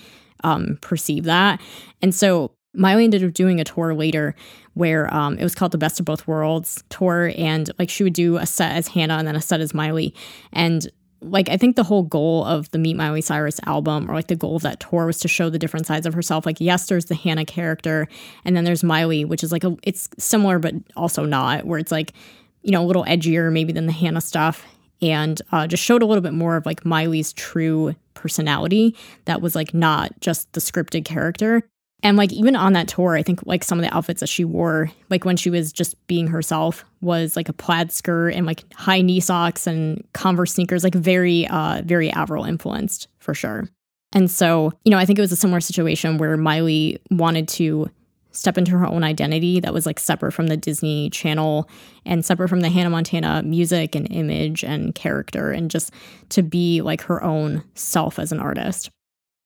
[0.43, 1.59] um perceive that.
[2.01, 4.35] And so Miley ended up doing a tour later
[4.73, 8.13] where um, it was called the Best of Both Worlds tour, and like she would
[8.13, 10.13] do a set as Hannah and then a set as Miley,
[10.53, 10.87] and
[11.21, 14.35] like I think the whole goal of the Meet Miley Cyrus album or like the
[14.35, 16.45] goal of that tour was to show the different sides of herself.
[16.45, 18.07] Like yes, there's the Hannah character
[18.45, 21.91] and then there's Miley, which is like a it's similar but also not, where it's
[21.91, 22.13] like,
[22.61, 24.65] you know, a little edgier maybe than the Hannah stuff.
[25.01, 29.55] And uh, just showed a little bit more of like Miley's true personality that was
[29.55, 31.63] like not just the scripted character.
[32.01, 34.45] And like even on that tour, I think like some of the outfits that she
[34.45, 38.63] wore, like when she was just being herself, was like a plaid skirt and like
[38.73, 43.67] high knee socks and Converse sneakers, like very, uh, very Avril influenced for sure.
[44.13, 47.89] And so, you know, I think it was a similar situation where Miley wanted to
[48.31, 51.69] step into her own identity that was like separate from the Disney Channel
[52.05, 55.91] and separate from the Hannah Montana music and image and character, and just
[56.29, 58.89] to be like her own self as an artist.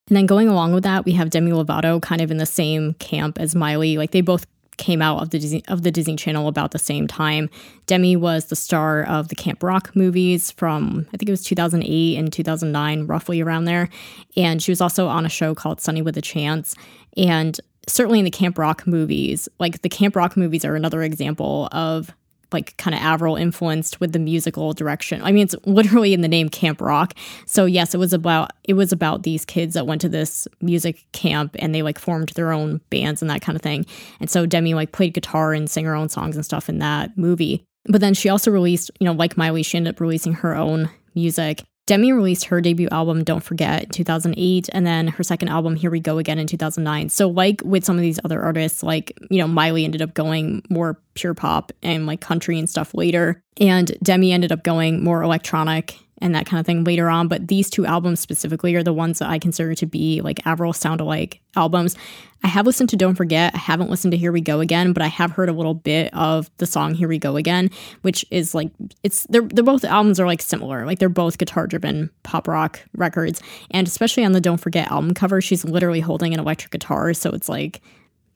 [0.08, 2.94] And then going along with that, we have Demi Lovato kind of in the same
[2.96, 3.98] camp as Miley.
[3.98, 4.46] Like they both
[4.78, 7.50] came out of the Disney, of the Disney Channel about the same time.
[7.86, 12.18] Demi was the star of the Camp Rock movies from I think it was 2008
[12.18, 13.90] and 2009 roughly around there.
[14.36, 16.76] And she was also on a show called Sonny with a Chance
[17.16, 21.68] and certainly in the Camp Rock movies, like the Camp Rock movies are another example
[21.72, 22.14] of
[22.54, 25.22] like kind of Avril influenced with the musical direction.
[25.24, 27.14] I mean, it's literally in the name Camp Rock.
[27.46, 31.06] So yes, it was about it was about these kids that went to this music
[31.12, 33.86] camp and they like formed their own bands and that kind of thing.
[34.20, 37.18] And so Demi like played guitar and sang her own songs and stuff in that
[37.18, 37.64] movie.
[37.86, 40.90] But then she also released, you know, like Miley, she ended up releasing her own
[41.16, 41.64] music.
[41.86, 45.92] Demi released her debut album, Don't Forget, in 2008, and then her second album, Here
[45.92, 47.10] We Go Again, in 2009.
[47.10, 50.64] So, like with some of these other artists, like, you know, Miley ended up going
[50.70, 53.42] more pure pop and like country and stuff later.
[53.60, 57.28] And Demi ended up going more electronic and that kind of thing later on.
[57.28, 60.74] But these two albums specifically are the ones that I consider to be like Avril
[60.74, 61.96] sound alike albums.
[62.44, 63.54] I have listened to Don't Forget.
[63.54, 66.14] I haven't listened to Here We Go Again, but I have heard a little bit
[66.14, 67.70] of the song Here We Go Again,
[68.02, 68.72] which is like
[69.04, 70.86] it's they're they're both albums are like similar.
[70.86, 73.42] Like they're both guitar driven pop rock records.
[73.72, 77.14] And especially on the Don't Forget album cover, she's literally holding an electric guitar.
[77.14, 77.82] So it's like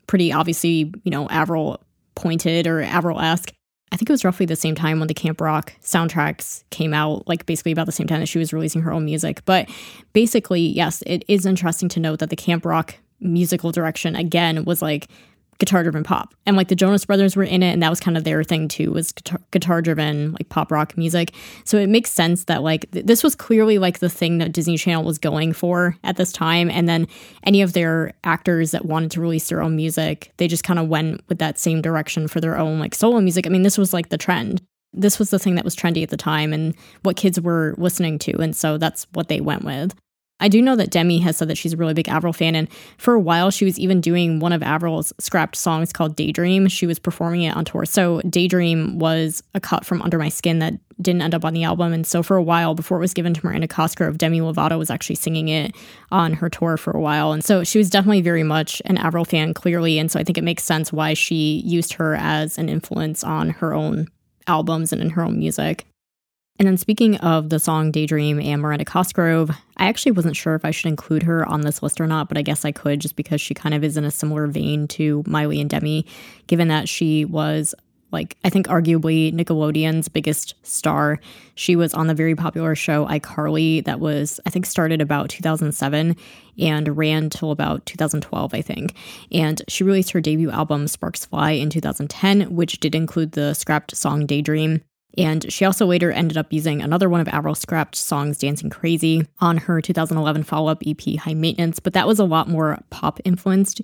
[0.08, 1.82] pretty obviously, you know, Avril
[2.16, 3.54] pointed or Avril esque.
[3.92, 7.28] I think it was roughly the same time when the Camp Rock soundtracks came out,
[7.28, 9.44] like basically about the same time that she was releasing her own music.
[9.46, 9.70] But
[10.14, 14.82] basically, yes, it is interesting to note that the Camp Rock musical direction again was
[14.82, 15.08] like
[15.60, 16.34] guitar driven pop.
[16.46, 18.68] And like the Jonas Brothers were in it, and that was kind of their thing
[18.68, 19.12] too, was
[19.52, 21.34] guitar driven, like pop rock music.
[21.64, 24.78] So it makes sense that like th- this was clearly like the thing that Disney
[24.78, 26.70] Channel was going for at this time.
[26.70, 27.08] And then
[27.44, 30.88] any of their actors that wanted to release their own music, they just kind of
[30.88, 33.46] went with that same direction for their own like solo music.
[33.48, 34.62] I mean, this was like the trend.
[34.94, 38.18] This was the thing that was trendy at the time and what kids were listening
[38.20, 38.38] to.
[38.40, 39.94] And so that's what they went with.
[40.40, 42.68] I do know that Demi has said that she's a really big Avril fan, and
[42.98, 46.68] for a while she was even doing one of Avril's scrapped songs called Daydream.
[46.68, 47.86] She was performing it on tour.
[47.86, 51.64] So Daydream was a cut from Under My Skin that didn't end up on the
[51.64, 51.94] album.
[51.94, 54.90] And so for a while, before it was given to Miranda Cosgrove, Demi Lovato was
[54.90, 55.76] actually singing it
[56.12, 57.32] on her tour for a while.
[57.32, 60.00] And so she was definitely very much an Avril fan, clearly.
[60.00, 63.52] And so I think it makes sense why she used her as an influence on
[63.52, 64.08] her own
[64.48, 65.87] albums and in her own music.
[66.60, 70.66] And then speaking of the song Daydream and Miranda Cosgrove, I actually wasn't sure if
[70.66, 73.16] I should include her on this list or not, but I guess I could just
[73.16, 76.06] because she kind of is in a similar vein to Miley and Demi,
[76.48, 77.76] given that she was
[78.12, 81.20] like I think arguably Nickelodeon's biggest star.
[81.56, 86.16] She was on the very popular show iCarly that was I think started about 2007
[86.58, 88.96] and ran till about 2012 I think.
[89.32, 93.96] And she released her debut album Sparks Fly in 2010, which did include the scrapped
[93.96, 94.82] song Daydream.
[95.18, 99.26] And she also later ended up using another one of Avril's scrapped songs, Dancing Crazy,
[99.40, 101.80] on her 2011 follow up EP, High Maintenance.
[101.80, 103.82] But that was a lot more pop influenced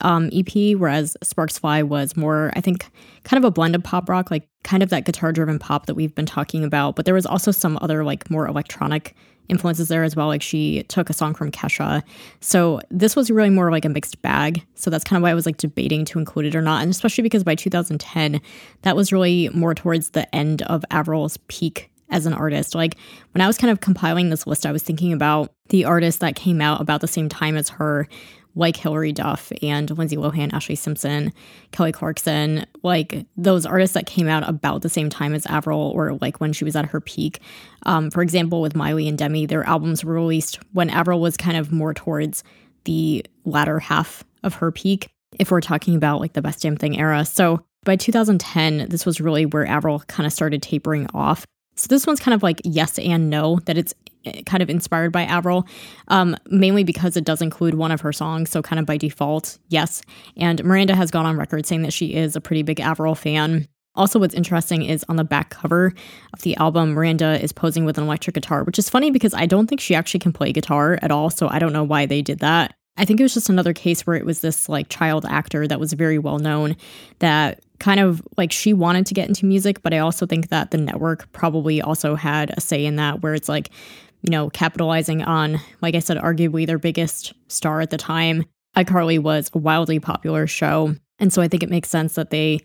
[0.00, 2.90] um, EP, whereas Sparks Fly was more, I think,
[3.24, 5.94] kind of a blend of pop rock, like kind of that guitar driven pop that
[5.94, 6.96] we've been talking about.
[6.96, 9.14] But there was also some other, like, more electronic
[9.52, 10.26] influences there as well.
[10.26, 12.02] Like she took a song from Kesha.
[12.40, 14.66] So this was really more like a mixed bag.
[14.74, 16.82] So that's kind of why I was like debating to include it or not.
[16.82, 18.40] And especially because by 2010,
[18.82, 22.74] that was really more towards the end of Avril's peak as an artist.
[22.74, 22.96] Like
[23.32, 26.36] when I was kind of compiling this list, I was thinking about the artists that
[26.36, 28.08] came out about the same time as her
[28.54, 31.32] like Hilary Duff and Lindsay Lohan, Ashlee Simpson,
[31.70, 36.14] Kelly Clarkson, like those artists that came out about the same time as Avril or
[36.20, 37.40] like when she was at her peak.
[37.84, 41.56] Um, for example, with Miley and Demi, their albums were released when Avril was kind
[41.56, 42.44] of more towards
[42.84, 46.98] the latter half of her peak, if we're talking about like the best damn thing
[46.98, 47.24] era.
[47.24, 51.46] So by 2010, this was really where Avril kind of started tapering off.
[51.74, 53.94] So this one's kind of like yes and no, that it's
[54.46, 55.66] kind of inspired by Avril,
[56.08, 58.50] um, mainly because it does include one of her songs.
[58.50, 60.02] So, kind of by default, yes.
[60.36, 63.66] And Miranda has gone on record saying that she is a pretty big Avril fan.
[63.94, 65.92] Also, what's interesting is on the back cover
[66.32, 69.44] of the album, Miranda is posing with an electric guitar, which is funny because I
[69.44, 71.28] don't think she actually can play guitar at all.
[71.28, 72.74] So I don't know why they did that.
[72.96, 75.80] I think it was just another case where it was this like child actor that
[75.80, 76.76] was very well known
[77.20, 80.70] that kind of like she wanted to get into music, but I also think that
[80.70, 83.70] the network probably also had a say in that where it's like,
[84.22, 88.44] you know, capitalizing on, like I said, arguably their biggest star at the time.
[88.76, 90.94] iCarly was a wildly popular show.
[91.18, 92.60] And so I think it makes sense that they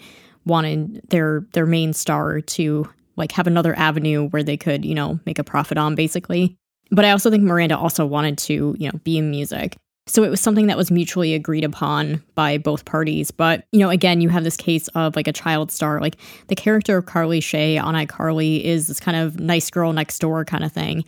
[0.46, 5.20] wanted their their main star to like have another avenue where they could, you know,
[5.26, 6.56] make a profit on basically.
[6.92, 9.78] But I also think Miranda also wanted to, you know, be in music.
[10.08, 13.30] So it was something that was mutually agreed upon by both parties.
[13.30, 16.00] But, you know, again, you have this case of like a child star.
[16.00, 20.20] Like the character of Carly Shay on iCarly is this kind of nice girl next
[20.20, 21.04] door kind of thing.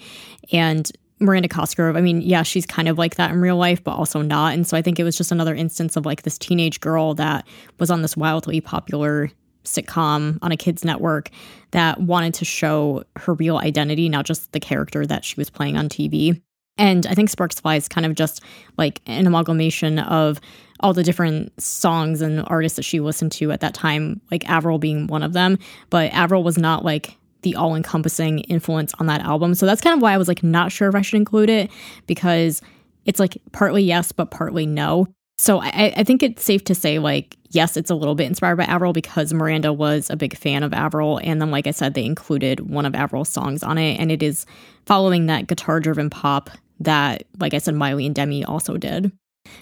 [0.52, 3.92] And Miranda Cosgrove, I mean, yeah, she's kind of like that in real life, but
[3.92, 4.54] also not.
[4.54, 7.48] And so I think it was just another instance of like this teenage girl that
[7.80, 9.30] was on this wildly popular
[9.66, 11.30] sitcom on a kids network
[11.72, 15.78] that wanted to show her real identity, not just the character that she was playing
[15.78, 16.42] on TV.
[16.80, 18.42] And I think Sparks Fly is kind of just
[18.78, 20.40] like an amalgamation of
[20.80, 24.80] all the different songs and artists that she listened to at that time, like Avril
[24.80, 25.60] being one of them.
[25.90, 29.54] But Avril was not like the all encompassing influence on that album.
[29.54, 31.70] So that's kind of why I was like not sure if I should include it
[32.08, 32.62] because
[33.06, 35.08] it's like partly yes, but partly no.
[35.38, 38.58] So I, I think it's safe to say, like, yes, it's a little bit inspired
[38.58, 41.18] by Avril because Miranda was a big fan of Avril.
[41.24, 44.00] And then, like I said, they included one of Avril's songs on it.
[44.00, 44.46] And it is
[44.86, 46.50] following that guitar driven pop
[46.80, 49.12] that, like I said, Miley and Demi also did.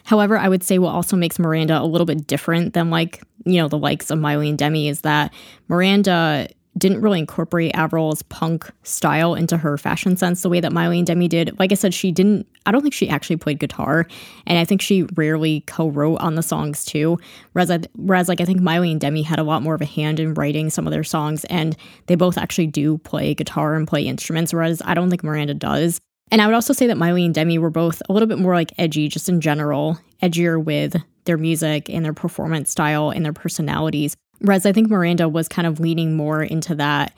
[0.04, 3.62] However, I would say what also makes Miranda a little bit different than like, you
[3.62, 5.34] know, the likes of Miley and Demi is that
[5.68, 6.48] Miranda
[6.78, 11.08] didn't really incorporate Avril's punk style into her fashion sense the way that Miley and
[11.08, 11.58] Demi did.
[11.60, 14.06] Like I said, she didn't, I don't think she actually played guitar.
[14.46, 17.18] And I think she rarely co wrote on the songs too.
[17.54, 19.86] Whereas, I, whereas, like, I think Miley and Demi had a lot more of a
[19.86, 21.46] hand in writing some of their songs.
[21.46, 24.54] And they both actually do play guitar and play instruments.
[24.54, 26.00] Whereas I don't think Miranda does.
[26.32, 28.54] And I would also say that Miley and Demi were both a little bit more
[28.54, 33.34] like edgy, just in general, edgier with their music and their performance style and their
[33.34, 34.16] personalities.
[34.40, 37.14] Whereas I think Miranda was kind of leaning more into that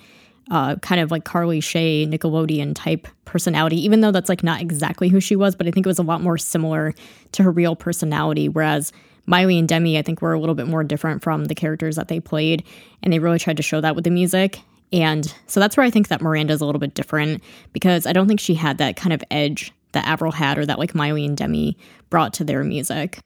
[0.52, 5.10] uh, kind of like Carly Shay, Nickelodeon type personality, even though that's like not exactly
[5.10, 6.94] who she was, but I think it was a lot more similar
[7.34, 8.50] to her real personality.
[8.50, 8.92] Whereas
[9.28, 12.08] Miley and Demi, I think, were a little bit more different from the characters that
[12.08, 12.64] they played,
[13.04, 14.62] and they really tried to show that with the music.
[14.92, 18.14] And so that's where I think that Miranda is a little bit different because I
[18.14, 21.26] don't think she had that kind of edge that Avril had or that like Miley
[21.26, 21.78] and Demi
[22.10, 23.20] brought to their music.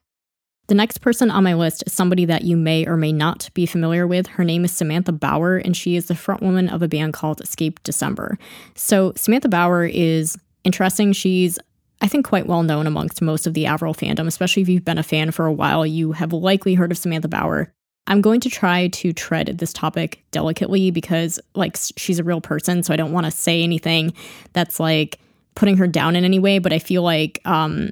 [0.67, 3.65] The next person on my list is somebody that you may or may not be
[3.65, 4.27] familiar with.
[4.27, 7.83] Her name is Samantha Bower, and she is the frontwoman of a band called Escape
[7.83, 8.37] December.
[8.73, 11.11] So, Samantha Bower is interesting.
[11.11, 11.59] She's
[12.01, 14.97] I think quite well known amongst most of the Avril fandom, especially if you've been
[14.97, 15.85] a fan for a while.
[15.85, 17.71] You have likely heard of Samantha Bower.
[18.07, 22.83] I'm going to try to tread this topic delicately because, like, she's a real person.
[22.83, 24.13] So I don't want to say anything
[24.51, 25.19] that's like
[25.55, 26.59] putting her down in any way.
[26.59, 27.91] But I feel like um,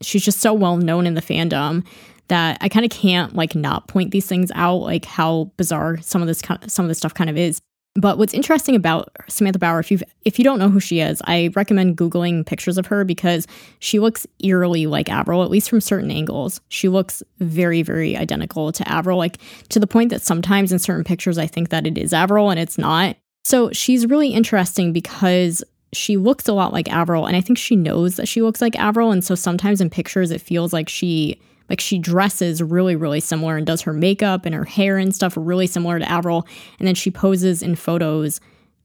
[0.00, 1.84] she's just so well known in the fandom
[2.28, 6.22] that I kind of can't like not point these things out, like how bizarre some
[6.22, 7.60] of this kind, some of this stuff kind of is.
[7.94, 11.20] But what's interesting about Samantha Bower, if you if you don't know who she is,
[11.24, 13.46] I recommend googling pictures of her because
[13.80, 16.60] she looks eerily like Avril, at least from certain angles.
[16.68, 19.38] She looks very very identical to Avril, like
[19.70, 22.60] to the point that sometimes in certain pictures I think that it is Avril and
[22.60, 23.16] it's not.
[23.44, 27.74] So she's really interesting because she looks a lot like Avril, and I think she
[27.74, 31.40] knows that she looks like Avril, and so sometimes in pictures it feels like she
[31.68, 35.34] like she dresses really, really similar and does her makeup and her hair and stuff
[35.36, 36.46] really similar to Avril.
[36.78, 38.40] And then she poses in photos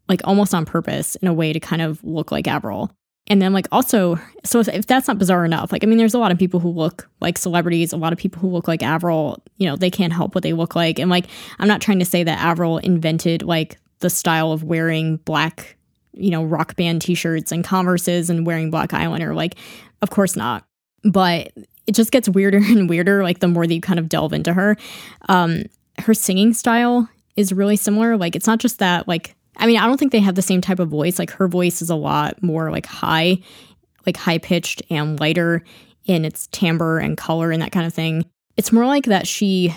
[0.10, 2.92] like almost on purpose in a way to kind of look like Avril.
[3.28, 6.14] And then, like, also, so if, if, that's not bizarre enough, like, I mean, there's
[6.14, 8.84] a lot of people who look like celebrities, a lot of people who look like
[8.84, 11.00] Avril, you know, they can't help what they look like.
[11.00, 11.28] And, like,
[11.58, 15.78] I'm not trying to say that Avril invented, like, the style of wearing black,
[16.12, 19.34] you know, rock band t shirts and Converses and wearing black eyeliner.
[19.34, 19.56] Like,
[20.02, 20.66] of course not.
[21.06, 21.54] But
[21.88, 24.54] it just gets weirder and weirder like the more that you kind of delve into
[24.54, 24.78] her.
[25.30, 25.64] Um
[26.00, 28.18] her singing style is really similar.
[28.18, 30.62] Like it's not just that like i mean i don't think they have the same
[30.62, 31.20] type of voice.
[31.20, 33.40] Like her voice is a lot more like high
[34.06, 35.64] like high pitched and lighter
[36.06, 38.26] in its timbre and color and that kind of thing.
[38.58, 39.74] It's more like that she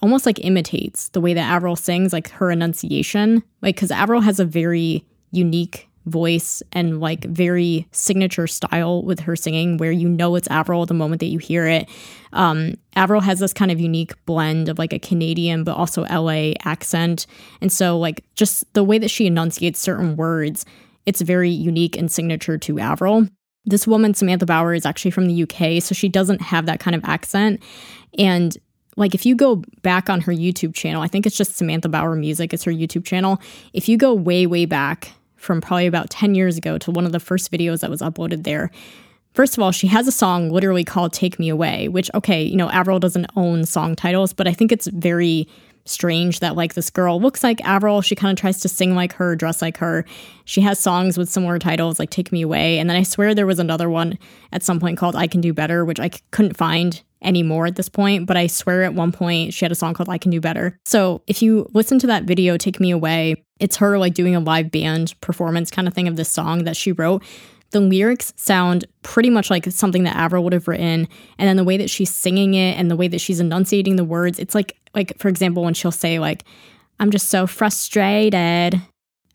[0.00, 3.42] almost like imitates the way that avril sings like her enunciation.
[3.62, 9.36] Like because avril has a very unique voice and like very signature style with her
[9.36, 11.88] singing where you know it's Avril the moment that you hear it.
[12.32, 16.52] Um, Avril has this kind of unique blend of like a Canadian but also LA
[16.64, 17.26] accent.
[17.60, 20.66] And so like just the way that she enunciates certain words,
[21.06, 23.26] it's very unique and signature to Avril.
[23.66, 26.94] This woman, Samantha Bower, is actually from the UK, so she doesn't have that kind
[26.94, 27.62] of accent.
[28.18, 28.54] And
[28.96, 32.14] like if you go back on her YouTube channel, I think it's just Samantha Bower
[32.14, 33.40] Music, it's her YouTube channel.
[33.72, 35.12] If you go way, way back
[35.44, 38.44] from probably about 10 years ago to one of the first videos that was uploaded
[38.44, 38.70] there,
[39.34, 42.54] First of all, she has a song literally called Take Me Away, which, okay, you
[42.54, 45.48] know, Avril doesn't own song titles, but I think it's very
[45.86, 48.00] strange that like this girl looks like Avril.
[48.00, 50.04] She kind of tries to sing like her, dress like her.
[50.44, 52.78] She has songs with similar titles like Take Me Away.
[52.78, 54.18] And then I swear there was another one
[54.52, 57.76] at some point called I Can Do Better, which I c- couldn't find anymore at
[57.76, 58.26] this point.
[58.26, 60.78] But I swear at one point she had a song called I Can Do Better.
[60.84, 64.40] So if you listen to that video, Take Me Away, it's her like doing a
[64.40, 67.22] live band performance kind of thing of this song that she wrote
[67.74, 71.08] the lyrics sound pretty much like something that Avril would have written.
[71.38, 74.04] And then the way that she's singing it and the way that she's enunciating the
[74.04, 76.44] words, it's like, like for example, when she'll say like,
[77.00, 78.80] I'm just so frustrated.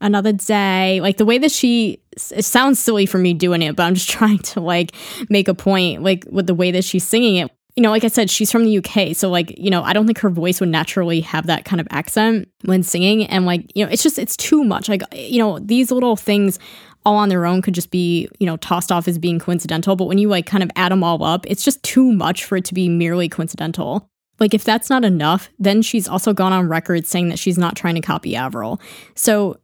[0.02, 1.02] Another day.
[1.02, 2.02] Like the way that she,
[2.32, 4.94] it sounds silly for me doing it, but I'm just trying to like
[5.30, 7.52] make a point, like with the way that she's singing it.
[7.76, 9.16] You know, like I said, she's from the UK.
[9.16, 11.88] So, like, you know, I don't think her voice would naturally have that kind of
[11.92, 13.26] accent when singing.
[13.28, 14.90] And, like, you know, it's just, it's too much.
[14.90, 16.60] Like, you know, these little things
[17.06, 19.96] all on their own could just be, you know, tossed off as being coincidental.
[19.96, 22.58] But when you like kind of add them all up, it's just too much for
[22.58, 24.10] it to be merely coincidental.
[24.40, 27.76] Like, if that's not enough, then she's also gone on record saying that she's not
[27.76, 28.80] trying to copy Avril.
[29.16, 29.60] So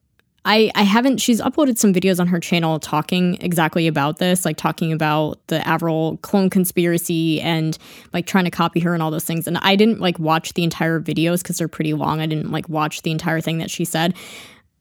[0.48, 4.58] I, I haven't, she's uploaded some videos on her channel talking exactly about this, like
[4.58, 7.76] talking about the Avril clone conspiracy and
[8.14, 9.48] like trying to copy her and all those things.
[9.48, 12.22] And I didn't like watch the entire videos because they're pretty long.
[12.22, 14.14] I didn't like watch the entire thing that she said.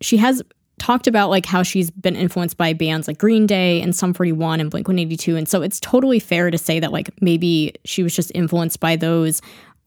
[0.03, 0.43] She has
[0.79, 4.61] talked about like how she's been influenced by bands like Green Day and Sum 41
[4.61, 5.35] and Blink 182.
[5.35, 8.97] And so it's totally fair to say that like maybe she was just influenced by
[8.97, 9.41] those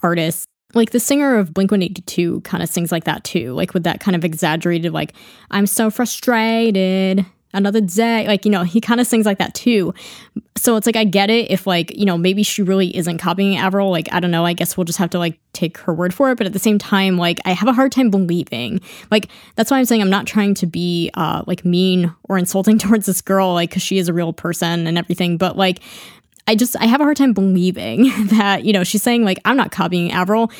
[0.03, 0.45] artists.
[0.73, 3.99] Like the singer of Blink 182 kind of sings like that too, like with that
[3.99, 5.13] kind of exaggerated, like,
[5.49, 8.27] I'm so frustrated another day.
[8.27, 9.93] Like, you know, he kind of sings like that too.
[10.55, 13.57] So it's like, I get it if, like, you know, maybe she really isn't copying
[13.57, 13.89] Avril.
[13.89, 14.45] Like, I don't know.
[14.45, 16.37] I guess we'll just have to, like, take her word for it.
[16.37, 18.81] But at the same time, like, I have a hard time believing.
[19.11, 22.77] Like, that's why I'm saying I'm not trying to be, uh, like, mean or insulting
[22.79, 25.37] towards this girl, like, because she is a real person and everything.
[25.37, 25.79] But, like,
[26.47, 29.57] I just, I have a hard time believing that, you know, she's saying, like, I'm
[29.57, 30.51] not copying Avril.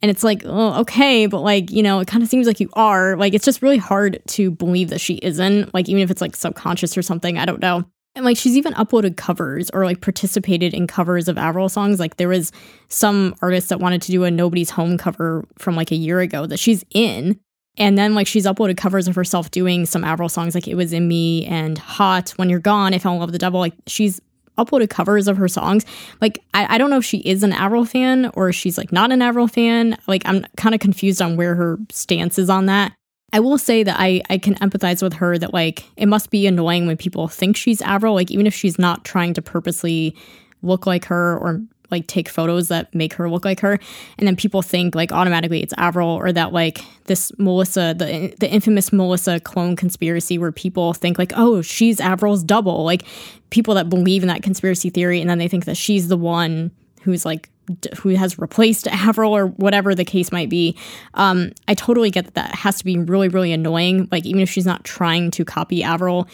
[0.00, 2.68] And it's like, oh, okay, but like, you know, it kind of seems like you
[2.72, 3.16] are.
[3.16, 5.72] Like, it's just really hard to believe that she isn't.
[5.72, 7.84] Like, even if it's like subconscious or something, I don't know.
[8.14, 12.00] And like, she's even uploaded covers or like participated in covers of Avril songs.
[12.00, 12.50] Like, there was
[12.88, 16.46] some artist that wanted to do a Nobody's Home cover from like a year ago
[16.46, 17.38] that she's in.
[17.78, 20.92] And then like she's uploaded covers of herself doing some Avril songs, like It Was
[20.92, 23.60] In Me and Hot, When You're Gone, If I Fell in Love with the Devil.
[23.60, 24.20] Like she's
[24.58, 25.84] uploaded covers of her songs.
[26.20, 29.12] Like, I, I don't know if she is an Avril fan or she's like not
[29.12, 29.96] an Avril fan.
[30.06, 32.92] Like, I'm kind of confused on where her stance is on that.
[33.32, 36.46] I will say that I, I can empathize with her that like it must be
[36.46, 40.14] annoying when people think she's Avril, like even if she's not trying to purposely
[40.60, 43.78] look like her or like take photos that make her look like her
[44.18, 48.50] and then people think like automatically it's Avril or that like this Melissa the the
[48.50, 53.04] infamous Melissa clone conspiracy where people think like oh she's Avril's double like
[53.50, 56.70] people that believe in that conspiracy theory and then they think that she's the one
[57.02, 57.50] who's like
[57.98, 60.76] who has replaced Avril or whatever the case might be.
[61.14, 64.08] Um, I totally get that that has to be really, really annoying.
[64.10, 66.28] Like, even if she's not trying to copy Avril,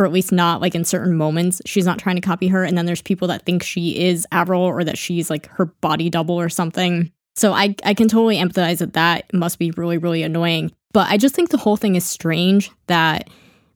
[0.00, 1.60] or at least not like in certain moments.
[1.66, 2.64] She's not trying to copy her.
[2.64, 6.08] And then there's people that think she is Avril or that she's like her body
[6.08, 7.12] double or something.
[7.36, 10.72] So I, I can totally empathize that that must be really, really annoying.
[10.92, 13.28] But I just think the whole thing is strange that,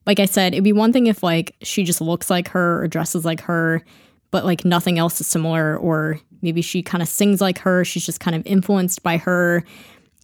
[0.07, 2.87] like I said, it'd be one thing if like she just looks like her or
[2.87, 3.83] dresses like her,
[4.31, 7.85] but like nothing else is similar, or maybe she kind of sings like her.
[7.85, 9.63] She's just kind of influenced by her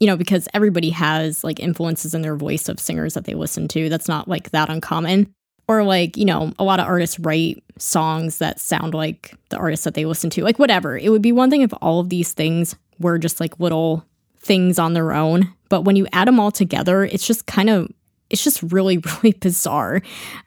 [0.01, 3.67] you know, because everybody has like influences in their voice of singers that they listen
[3.67, 3.87] to.
[3.87, 5.31] That's not like that uncommon.
[5.71, 9.85] Or like, you know, a lot of artists write songs that sound like the artists
[9.85, 10.43] that they listen to.
[10.43, 10.97] Like whatever.
[10.97, 14.05] It would be one thing if all of these things were just like little
[14.39, 17.89] things on their own, but when you add them all together, it's just kind of
[18.29, 20.01] it's just really really bizarre.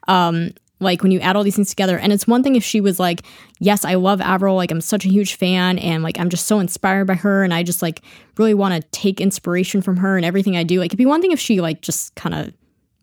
[0.07, 0.51] Um
[0.81, 2.99] like when you add all these things together and it's one thing if she was
[2.99, 3.21] like
[3.59, 6.59] yes i love avril like i'm such a huge fan and like i'm just so
[6.59, 8.01] inspired by her and i just like
[8.35, 11.21] really want to take inspiration from her and everything i do like it'd be one
[11.21, 12.53] thing if she like just kind of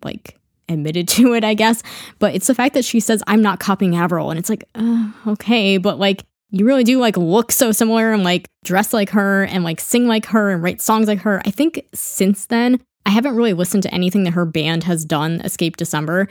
[0.05, 1.83] like admitted to it, I guess.
[2.19, 4.31] But it's the fact that she says, I'm not copying Avril.
[4.31, 8.25] And it's like, uh, okay, but like, you really do like look so similar and
[8.25, 11.41] like dress like her and like sing like her and write songs like her.
[11.47, 15.41] I think since then, I haven't really listened to anything that her band has done,
[15.41, 16.29] Escape December.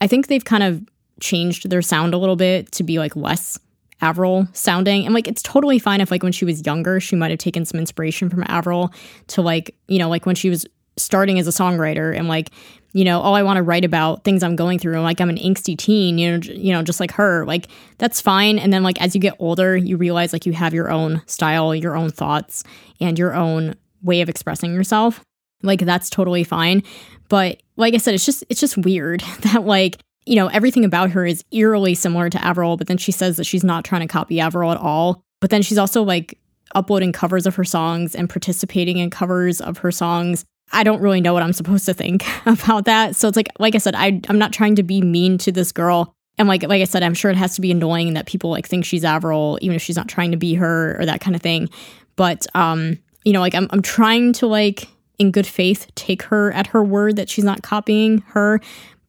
[0.00, 0.82] I think they've kind of
[1.20, 3.58] changed their sound a little bit to be like less
[4.02, 5.04] Avril sounding.
[5.04, 7.64] And like it's totally fine if like when she was younger, she might have taken
[7.64, 8.92] some inspiration from Avril
[9.28, 10.66] to like, you know, like when she was
[10.96, 12.50] starting as a songwriter and like
[12.92, 15.00] you know, oh, I want to write about things I'm going through.
[15.00, 17.44] Like I'm an angsty teen, you know, you know, just like her.
[17.46, 17.68] Like
[17.98, 18.58] that's fine.
[18.58, 21.74] And then like as you get older, you realize like you have your own style,
[21.74, 22.64] your own thoughts,
[23.00, 25.24] and your own way of expressing yourself.
[25.62, 26.82] Like that's totally fine.
[27.28, 31.10] But like I said, it's just it's just weird that like you know everything about
[31.10, 34.12] her is eerily similar to Avril, but then she says that she's not trying to
[34.12, 35.22] copy Avril at all.
[35.40, 36.38] But then she's also like
[36.74, 41.20] uploading covers of her songs and participating in covers of her songs I don't really
[41.20, 43.16] know what I'm supposed to think about that.
[43.16, 45.72] So it's like, like I said, I, I'm not trying to be mean to this
[45.72, 46.14] girl.
[46.38, 48.66] And like, like I said, I'm sure it has to be annoying that people like
[48.66, 51.42] think she's Avril, even if she's not trying to be her or that kind of
[51.42, 51.68] thing.
[52.16, 56.52] But, um, you know, like I'm, I'm trying to like, in good faith, take her
[56.52, 58.60] at her word that she's not copying her.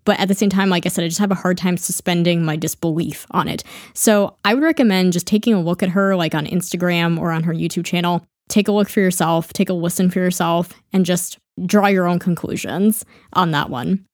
[0.06, 2.44] But at the same time, like I said, I just have a hard time suspending
[2.44, 3.64] my disbelief on it.
[3.94, 7.44] So I would recommend just taking a look at her, like on Instagram or on
[7.44, 8.26] her YouTube channel.
[8.50, 12.20] Take a look for yourself, take a listen for yourself, and just draw your own
[12.20, 14.06] conclusions on that one.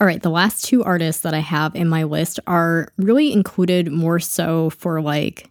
[0.00, 3.92] All right, the last two artists that I have in my list are really included
[3.92, 5.50] more so for like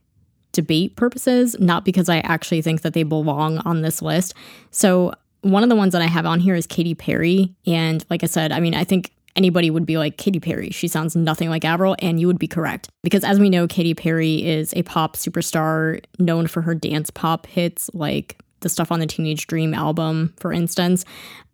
[0.51, 4.33] debate purposes, not because I actually think that they belong on this list.
[4.71, 7.53] So, one of the ones that I have on here is Katy Perry.
[7.67, 10.69] And like I said, I mean, I think anybody would be like Katy Perry.
[10.69, 12.89] She sounds nothing like Avril, and you would be correct.
[13.01, 17.45] Because as we know, Katy Perry is a pop superstar known for her dance pop
[17.45, 21.05] hits like the stuff on the Teenage Dream album, for instance.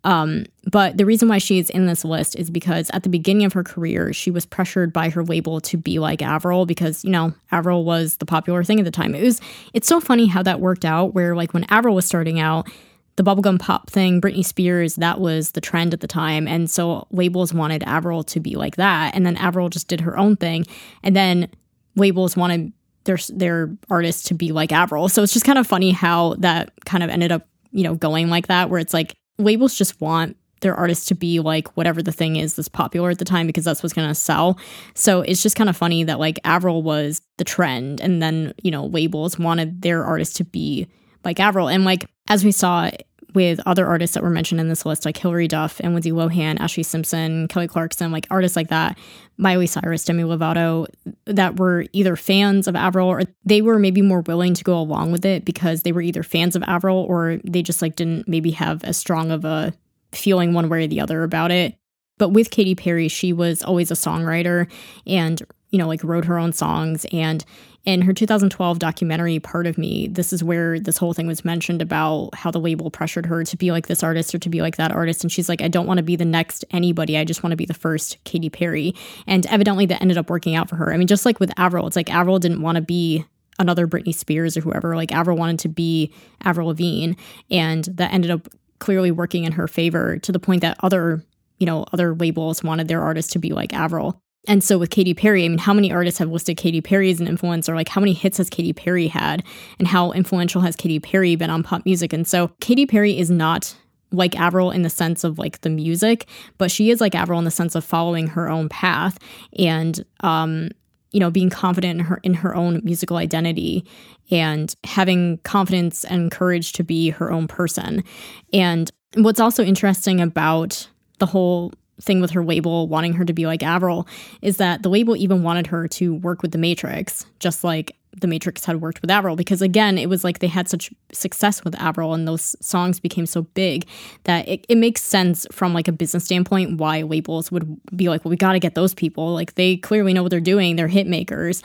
[0.04, 3.54] Um, but the reason why she's in this list is because at the beginning of
[3.54, 7.34] her career, she was pressured by her label to be like Avril because, you know,
[7.52, 9.14] Avril was the popular thing at the time.
[9.14, 9.42] It was
[9.74, 12.70] it's so funny how that worked out where like when Avril was starting out,
[13.18, 16.48] the bubblegum pop thing, Britney Spears, that was the trend at the time.
[16.48, 19.14] And so labels wanted Avril to be like that.
[19.14, 20.66] And then Avril just did her own thing.
[21.04, 21.50] And then
[21.98, 22.72] labels wanted
[23.10, 25.10] their their artists to be like Avril.
[25.10, 28.30] So it's just kind of funny how that kind of ended up, you know, going
[28.30, 32.12] like that, where it's like labels just want their artists to be like whatever the
[32.12, 34.60] thing is that's popular at the time because that's what's going to sell.
[34.94, 38.70] So it's just kind of funny that like Avril was the trend and then, you
[38.70, 40.88] know, labels wanted their artists to be
[41.24, 41.70] like Avril.
[41.70, 42.92] And like as we saw
[43.34, 46.58] with other artists that were mentioned in this list, like Hilary Duff and Lindsay Lohan,
[46.58, 48.98] Ashlee Simpson, Kelly Clarkson, like artists like that,
[49.38, 50.88] Miley Cyrus, Demi Lovato,
[51.26, 55.12] that were either fans of Avril or they were maybe more willing to go along
[55.12, 58.52] with it because they were either fans of Avril or they just like didn't maybe
[58.52, 59.74] have as strong of a
[60.12, 61.76] feeling one way or the other about it.
[62.18, 64.70] But with Katy Perry, she was always a songwriter
[65.08, 67.46] and you know, like wrote her own songs and
[67.86, 71.82] in her 2012 documentary, Part of Me, this is where this whole thing was mentioned
[71.82, 74.78] about how the label pressured her to be like this artist or to be like
[74.78, 75.24] that artist.
[75.24, 77.18] And she's like, I don't want to be the next anybody.
[77.18, 78.94] I just want to be the first Katy Perry.
[79.26, 80.94] And evidently that ended up working out for her.
[80.94, 83.26] I mean, just like with Avril, it's like Avril didn't want to be
[83.58, 84.96] another Britney Spears or whoever.
[84.96, 86.14] Like Avril wanted to be
[86.44, 87.14] Avril Lavigne.
[87.50, 88.48] And that ended up
[88.80, 91.24] clearly working in her favor to the point that other,
[91.60, 94.22] you know, other labels wanted their artists to be like Avril.
[94.50, 97.22] And so with Katy Perry, I mean, how many artists have listed Katy Perry as
[97.22, 97.76] an influencer?
[97.76, 99.44] Like, how many hits has Katy Perry had?
[99.78, 102.14] And how influential has Katy Perry been on pop music?
[102.14, 103.76] And so Katy Perry is not
[104.12, 106.28] like Avril in the sense of like the music,
[106.58, 109.20] but she is like Avril in the sense of following her own path
[109.60, 110.70] and um,
[111.12, 113.86] you know, being confident in her in her own musical identity
[114.32, 118.04] and having confidence and courage to be her own person.
[118.52, 120.88] And what's also interesting about
[121.20, 121.72] the whole
[122.02, 124.08] thing with her label wanting her to be like Avril
[124.42, 128.28] is that the label even wanted her to work with the Matrix, just like the
[128.28, 131.76] Matrix had worked with Avril because again, it was like they had such success with
[131.80, 133.86] Avril and those songs became so big
[134.24, 138.26] that it, it makes sense from like a business standpoint why labels would be like,
[138.26, 139.34] well, we got to get those people.
[139.34, 140.76] Like they clearly know what they're doing.
[140.76, 141.62] They're hit makers.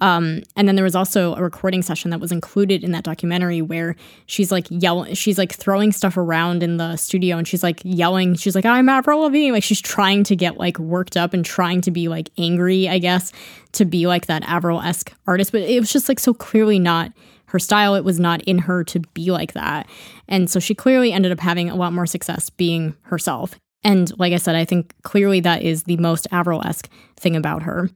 [0.00, 3.62] Um, and then there was also a recording session that was included in that documentary
[3.62, 7.80] where she's like yelling, she's like throwing stuff around in the studio and she's like
[7.82, 9.52] yelling, she's like, I'm Avril Lavigne.
[9.52, 12.98] Like she's trying to get like worked up and trying to be like angry, I
[12.98, 13.32] guess,
[13.76, 15.52] to be like that Avril esque artist.
[15.52, 17.12] But it was just like so clearly not
[17.46, 17.94] her style.
[17.94, 19.88] It was not in her to be like that.
[20.28, 23.54] And so she clearly ended up having a lot more success being herself.
[23.84, 27.62] And like I said, I think clearly that is the most Avril esque thing about
[27.62, 27.90] her.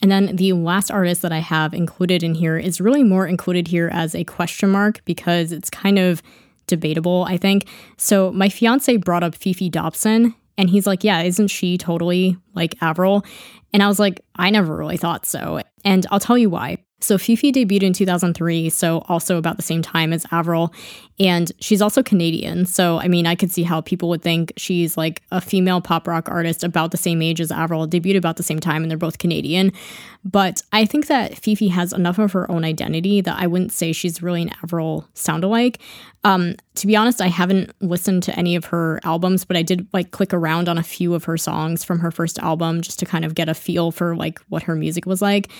[0.00, 3.68] And then the last artist that I have included in here is really more included
[3.68, 6.22] here as a question mark because it's kind of
[6.66, 7.68] debatable, I think.
[7.98, 12.74] So my fiance brought up Fefe Dobson and he's like, Yeah, isn't she totally like
[12.82, 13.24] Avril?
[13.72, 15.60] And I was like, I never really thought so.
[15.84, 16.78] And I'll tell you why.
[17.02, 20.72] So Fefe debuted in 2003, so also about the same time as Avril.
[21.18, 22.64] And she's also Canadian.
[22.66, 26.06] So, I mean, I could see how people would think she's like a female pop
[26.08, 28.98] rock artist about the same age as Avril, debuted about the same time, and they're
[28.98, 29.72] both Canadian.
[30.24, 33.92] But I think that Fefe has enough of her own identity that I wouldn't say
[33.92, 35.80] she's really an Avril sound alike.
[36.24, 39.86] Um, to be honest, I haven't listened to any of her albums, but I did
[39.92, 43.06] like click around on a few of her songs from her first album just to
[43.06, 45.50] kind of get a feel for like what her music was like.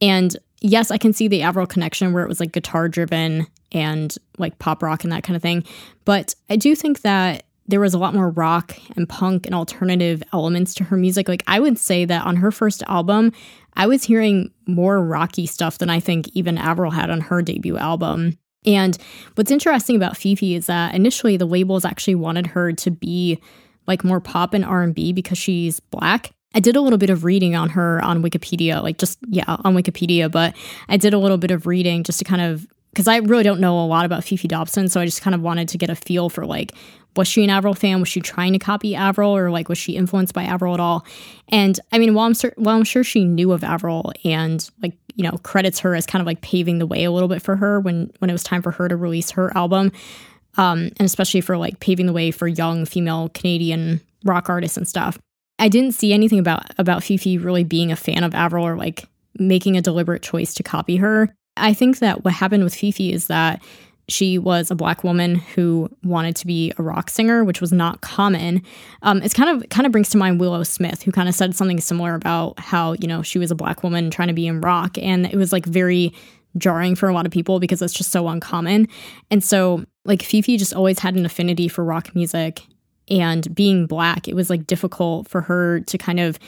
[0.00, 0.36] And
[0.66, 4.58] yes, I can see the Avril connection where it was like guitar driven and like
[4.58, 5.64] pop rock and that kind of thing.
[6.04, 10.22] But I do think that there was a lot more rock and punk and alternative
[10.32, 11.28] elements to her music.
[11.28, 13.32] Like I would say that on her first album,
[13.74, 17.76] I was hearing more rocky stuff than I think even Avril had on her debut
[17.76, 18.38] album.
[18.64, 18.96] And
[19.34, 23.40] what's interesting about Fefe is that initially the labels actually wanted her to be
[23.86, 26.32] like more pop and R&B because she's black.
[26.54, 29.74] I did a little bit of reading on her on Wikipedia, like just, yeah, on
[29.74, 30.56] Wikipedia, but
[30.88, 33.60] I did a little bit of reading just to kind of, because I really don't
[33.60, 34.88] know a lot about Fefe Dobson.
[34.88, 36.72] So I just kind of wanted to get a feel for like,
[37.14, 38.00] was she an Avril fan?
[38.00, 41.04] Was she trying to copy Avril or like was she influenced by Avril at all?
[41.48, 44.96] And I mean, while I'm, sur- while I'm sure she knew of Avril and like,
[45.14, 47.56] you know, credits her as kind of like paving the way a little bit for
[47.56, 49.92] her when, when it was time for her to release her album.
[50.58, 54.88] Um, and especially for like paving the way for young female Canadian rock artists and
[54.88, 55.18] stuff.
[55.58, 59.04] I didn't see anything about about Fefe really being a fan of Avril or like
[59.38, 61.34] making a deliberate choice to copy her.
[61.56, 63.62] I think that what happened with Fefe is that
[64.08, 68.02] she was a black woman who wanted to be a rock singer, which was not
[68.02, 68.62] common.
[69.02, 71.56] Um, it's kind of kind of brings to mind Willow Smith, who kind of said
[71.56, 74.60] something similar about how you know she was a black woman trying to be in
[74.60, 76.12] rock, and it was like very
[76.56, 78.88] jarring for a lot of people because it's just so uncommon.
[79.30, 82.62] And so like Fefe just always had an affinity for rock music
[83.08, 86.38] and being black, it was like difficult for her to kind of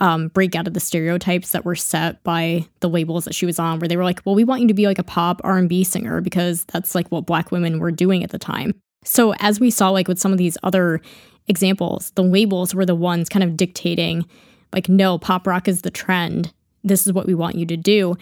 [0.00, 3.58] um, break out of the stereotypes that were set by the labels that she was
[3.58, 5.58] on, where they were like, "Well, we want you to be like a pop R
[5.58, 9.34] and B singer because that's like what black women were doing at the time." So
[9.40, 11.00] as we saw, like with some of these other
[11.48, 14.24] examples, the labels were the ones kind of dictating,
[14.72, 16.52] like, "No, pop rock is the trend.
[16.84, 18.16] This is what we want you to do."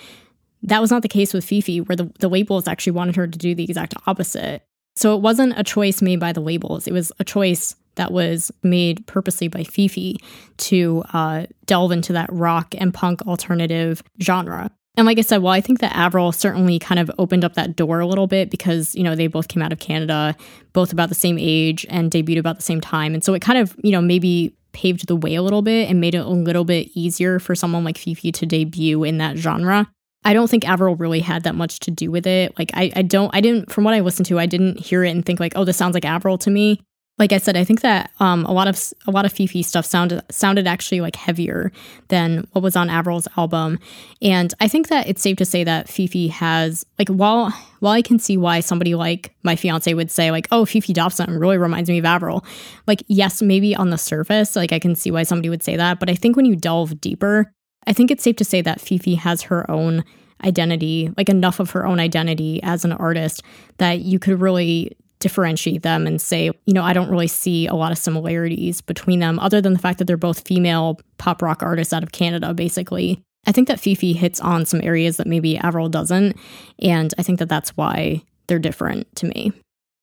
[0.63, 3.39] That was not the case with Fefe, where the, the labels actually wanted her to
[3.39, 4.63] do the exact opposite.
[4.97, 8.51] So it wasn't a choice made by the labels; it was a choice that was
[8.63, 10.17] made purposely by Fefe
[10.59, 14.71] to uh, delve into that rock and punk alternative genre.
[14.97, 17.77] And like I said, well, I think that Avril certainly kind of opened up that
[17.77, 20.35] door a little bit because, you know, they both came out of Canada,
[20.73, 23.13] both about the same age and debuted about the same time.
[23.13, 26.01] And so it kind of, you know, maybe paved the way a little bit and
[26.01, 29.87] made it a little bit easier for someone like Fefe to debut in that genre.
[30.25, 32.59] I don't think Avril really had that much to do with it.
[32.59, 35.11] Like I, I don't I didn't from what I listened to, I didn't hear it
[35.11, 36.81] and think like, oh, this sounds like Avril to me
[37.19, 39.87] like I said, I think that um, a lot of a lot of Fefe stuff
[39.87, 41.73] sounded sounded actually like heavier
[42.09, 43.79] than what was on Avril's album,
[44.21, 47.51] and I think that it's safe to say that Fefe has like while
[47.81, 51.39] while I can see why somebody like my fiance would say like oh Fefe Dobson
[51.39, 52.45] really reminds me of Avril,
[52.87, 55.99] like yes maybe on the surface like I can see why somebody would say that,
[55.99, 57.51] but I think when you delve deeper,
[57.87, 60.05] I think it's safe to say that Fefe has her own
[60.45, 63.43] identity, like enough of her own identity as an artist
[63.79, 64.93] that you could really
[65.27, 69.18] differentiate them and say, you know, I don't really see a lot of similarities between
[69.18, 72.55] them other than the fact that they're both female pop rock artists out of Canada,
[72.55, 73.20] basically.
[73.45, 76.37] I think that Fefe hits on some areas that maybe Avril doesn't.
[76.81, 79.53] And I think that that's why they're different to me.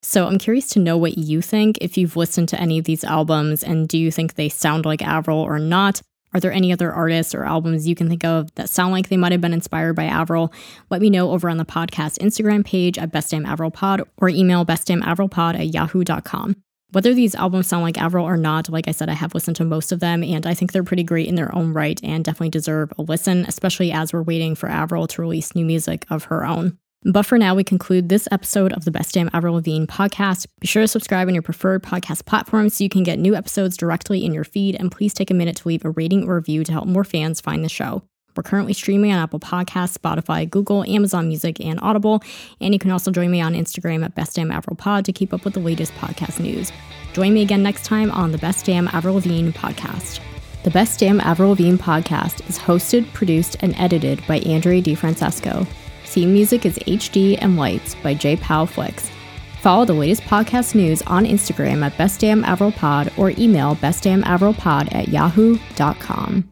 [0.01, 3.05] So I'm curious to know what you think if you've listened to any of these
[3.05, 6.01] albums and do you think they sound like Avril or not?
[6.33, 9.17] Are there any other artists or albums you can think of that sound like they
[9.17, 10.51] might have been inspired by Avril?
[10.89, 14.29] Let me know over on the podcast Instagram page at Best Damn Avril Pod or
[14.29, 16.55] email bestdamnavrilpod at yahoo.com.
[16.91, 19.65] Whether these albums sound like Avril or not, like I said, I have listened to
[19.65, 22.49] most of them and I think they're pretty great in their own right and definitely
[22.49, 26.45] deserve a listen, especially as we're waiting for Avril to release new music of her
[26.45, 26.77] own.
[27.05, 30.47] But for now, we conclude this episode of the Best Damn Avril Lavigne podcast.
[30.61, 33.75] Be sure to subscribe on your preferred podcast platform so you can get new episodes
[33.75, 34.75] directly in your feed.
[34.79, 37.41] And please take a minute to leave a rating or review to help more fans
[37.41, 38.03] find the show.
[38.35, 42.23] We're currently streaming on Apple Podcasts, Spotify, Google, Amazon Music, and Audible.
[42.61, 45.33] And you can also join me on Instagram at Best Damn Avril Pod to keep
[45.33, 46.71] up with the latest podcast news.
[47.11, 50.19] Join me again next time on the Best Damn Avril Lavigne podcast.
[50.63, 55.67] The Best Damn Avril Lavigne podcast is hosted, produced, and edited by Andre DiFrancesco.
[56.13, 59.09] Theme music is HD and Lights by JPow Flicks.
[59.61, 66.47] Follow the latest podcast news on Instagram at bestdamnavrilpod or email bestdamnavrilpod at yahoo.com.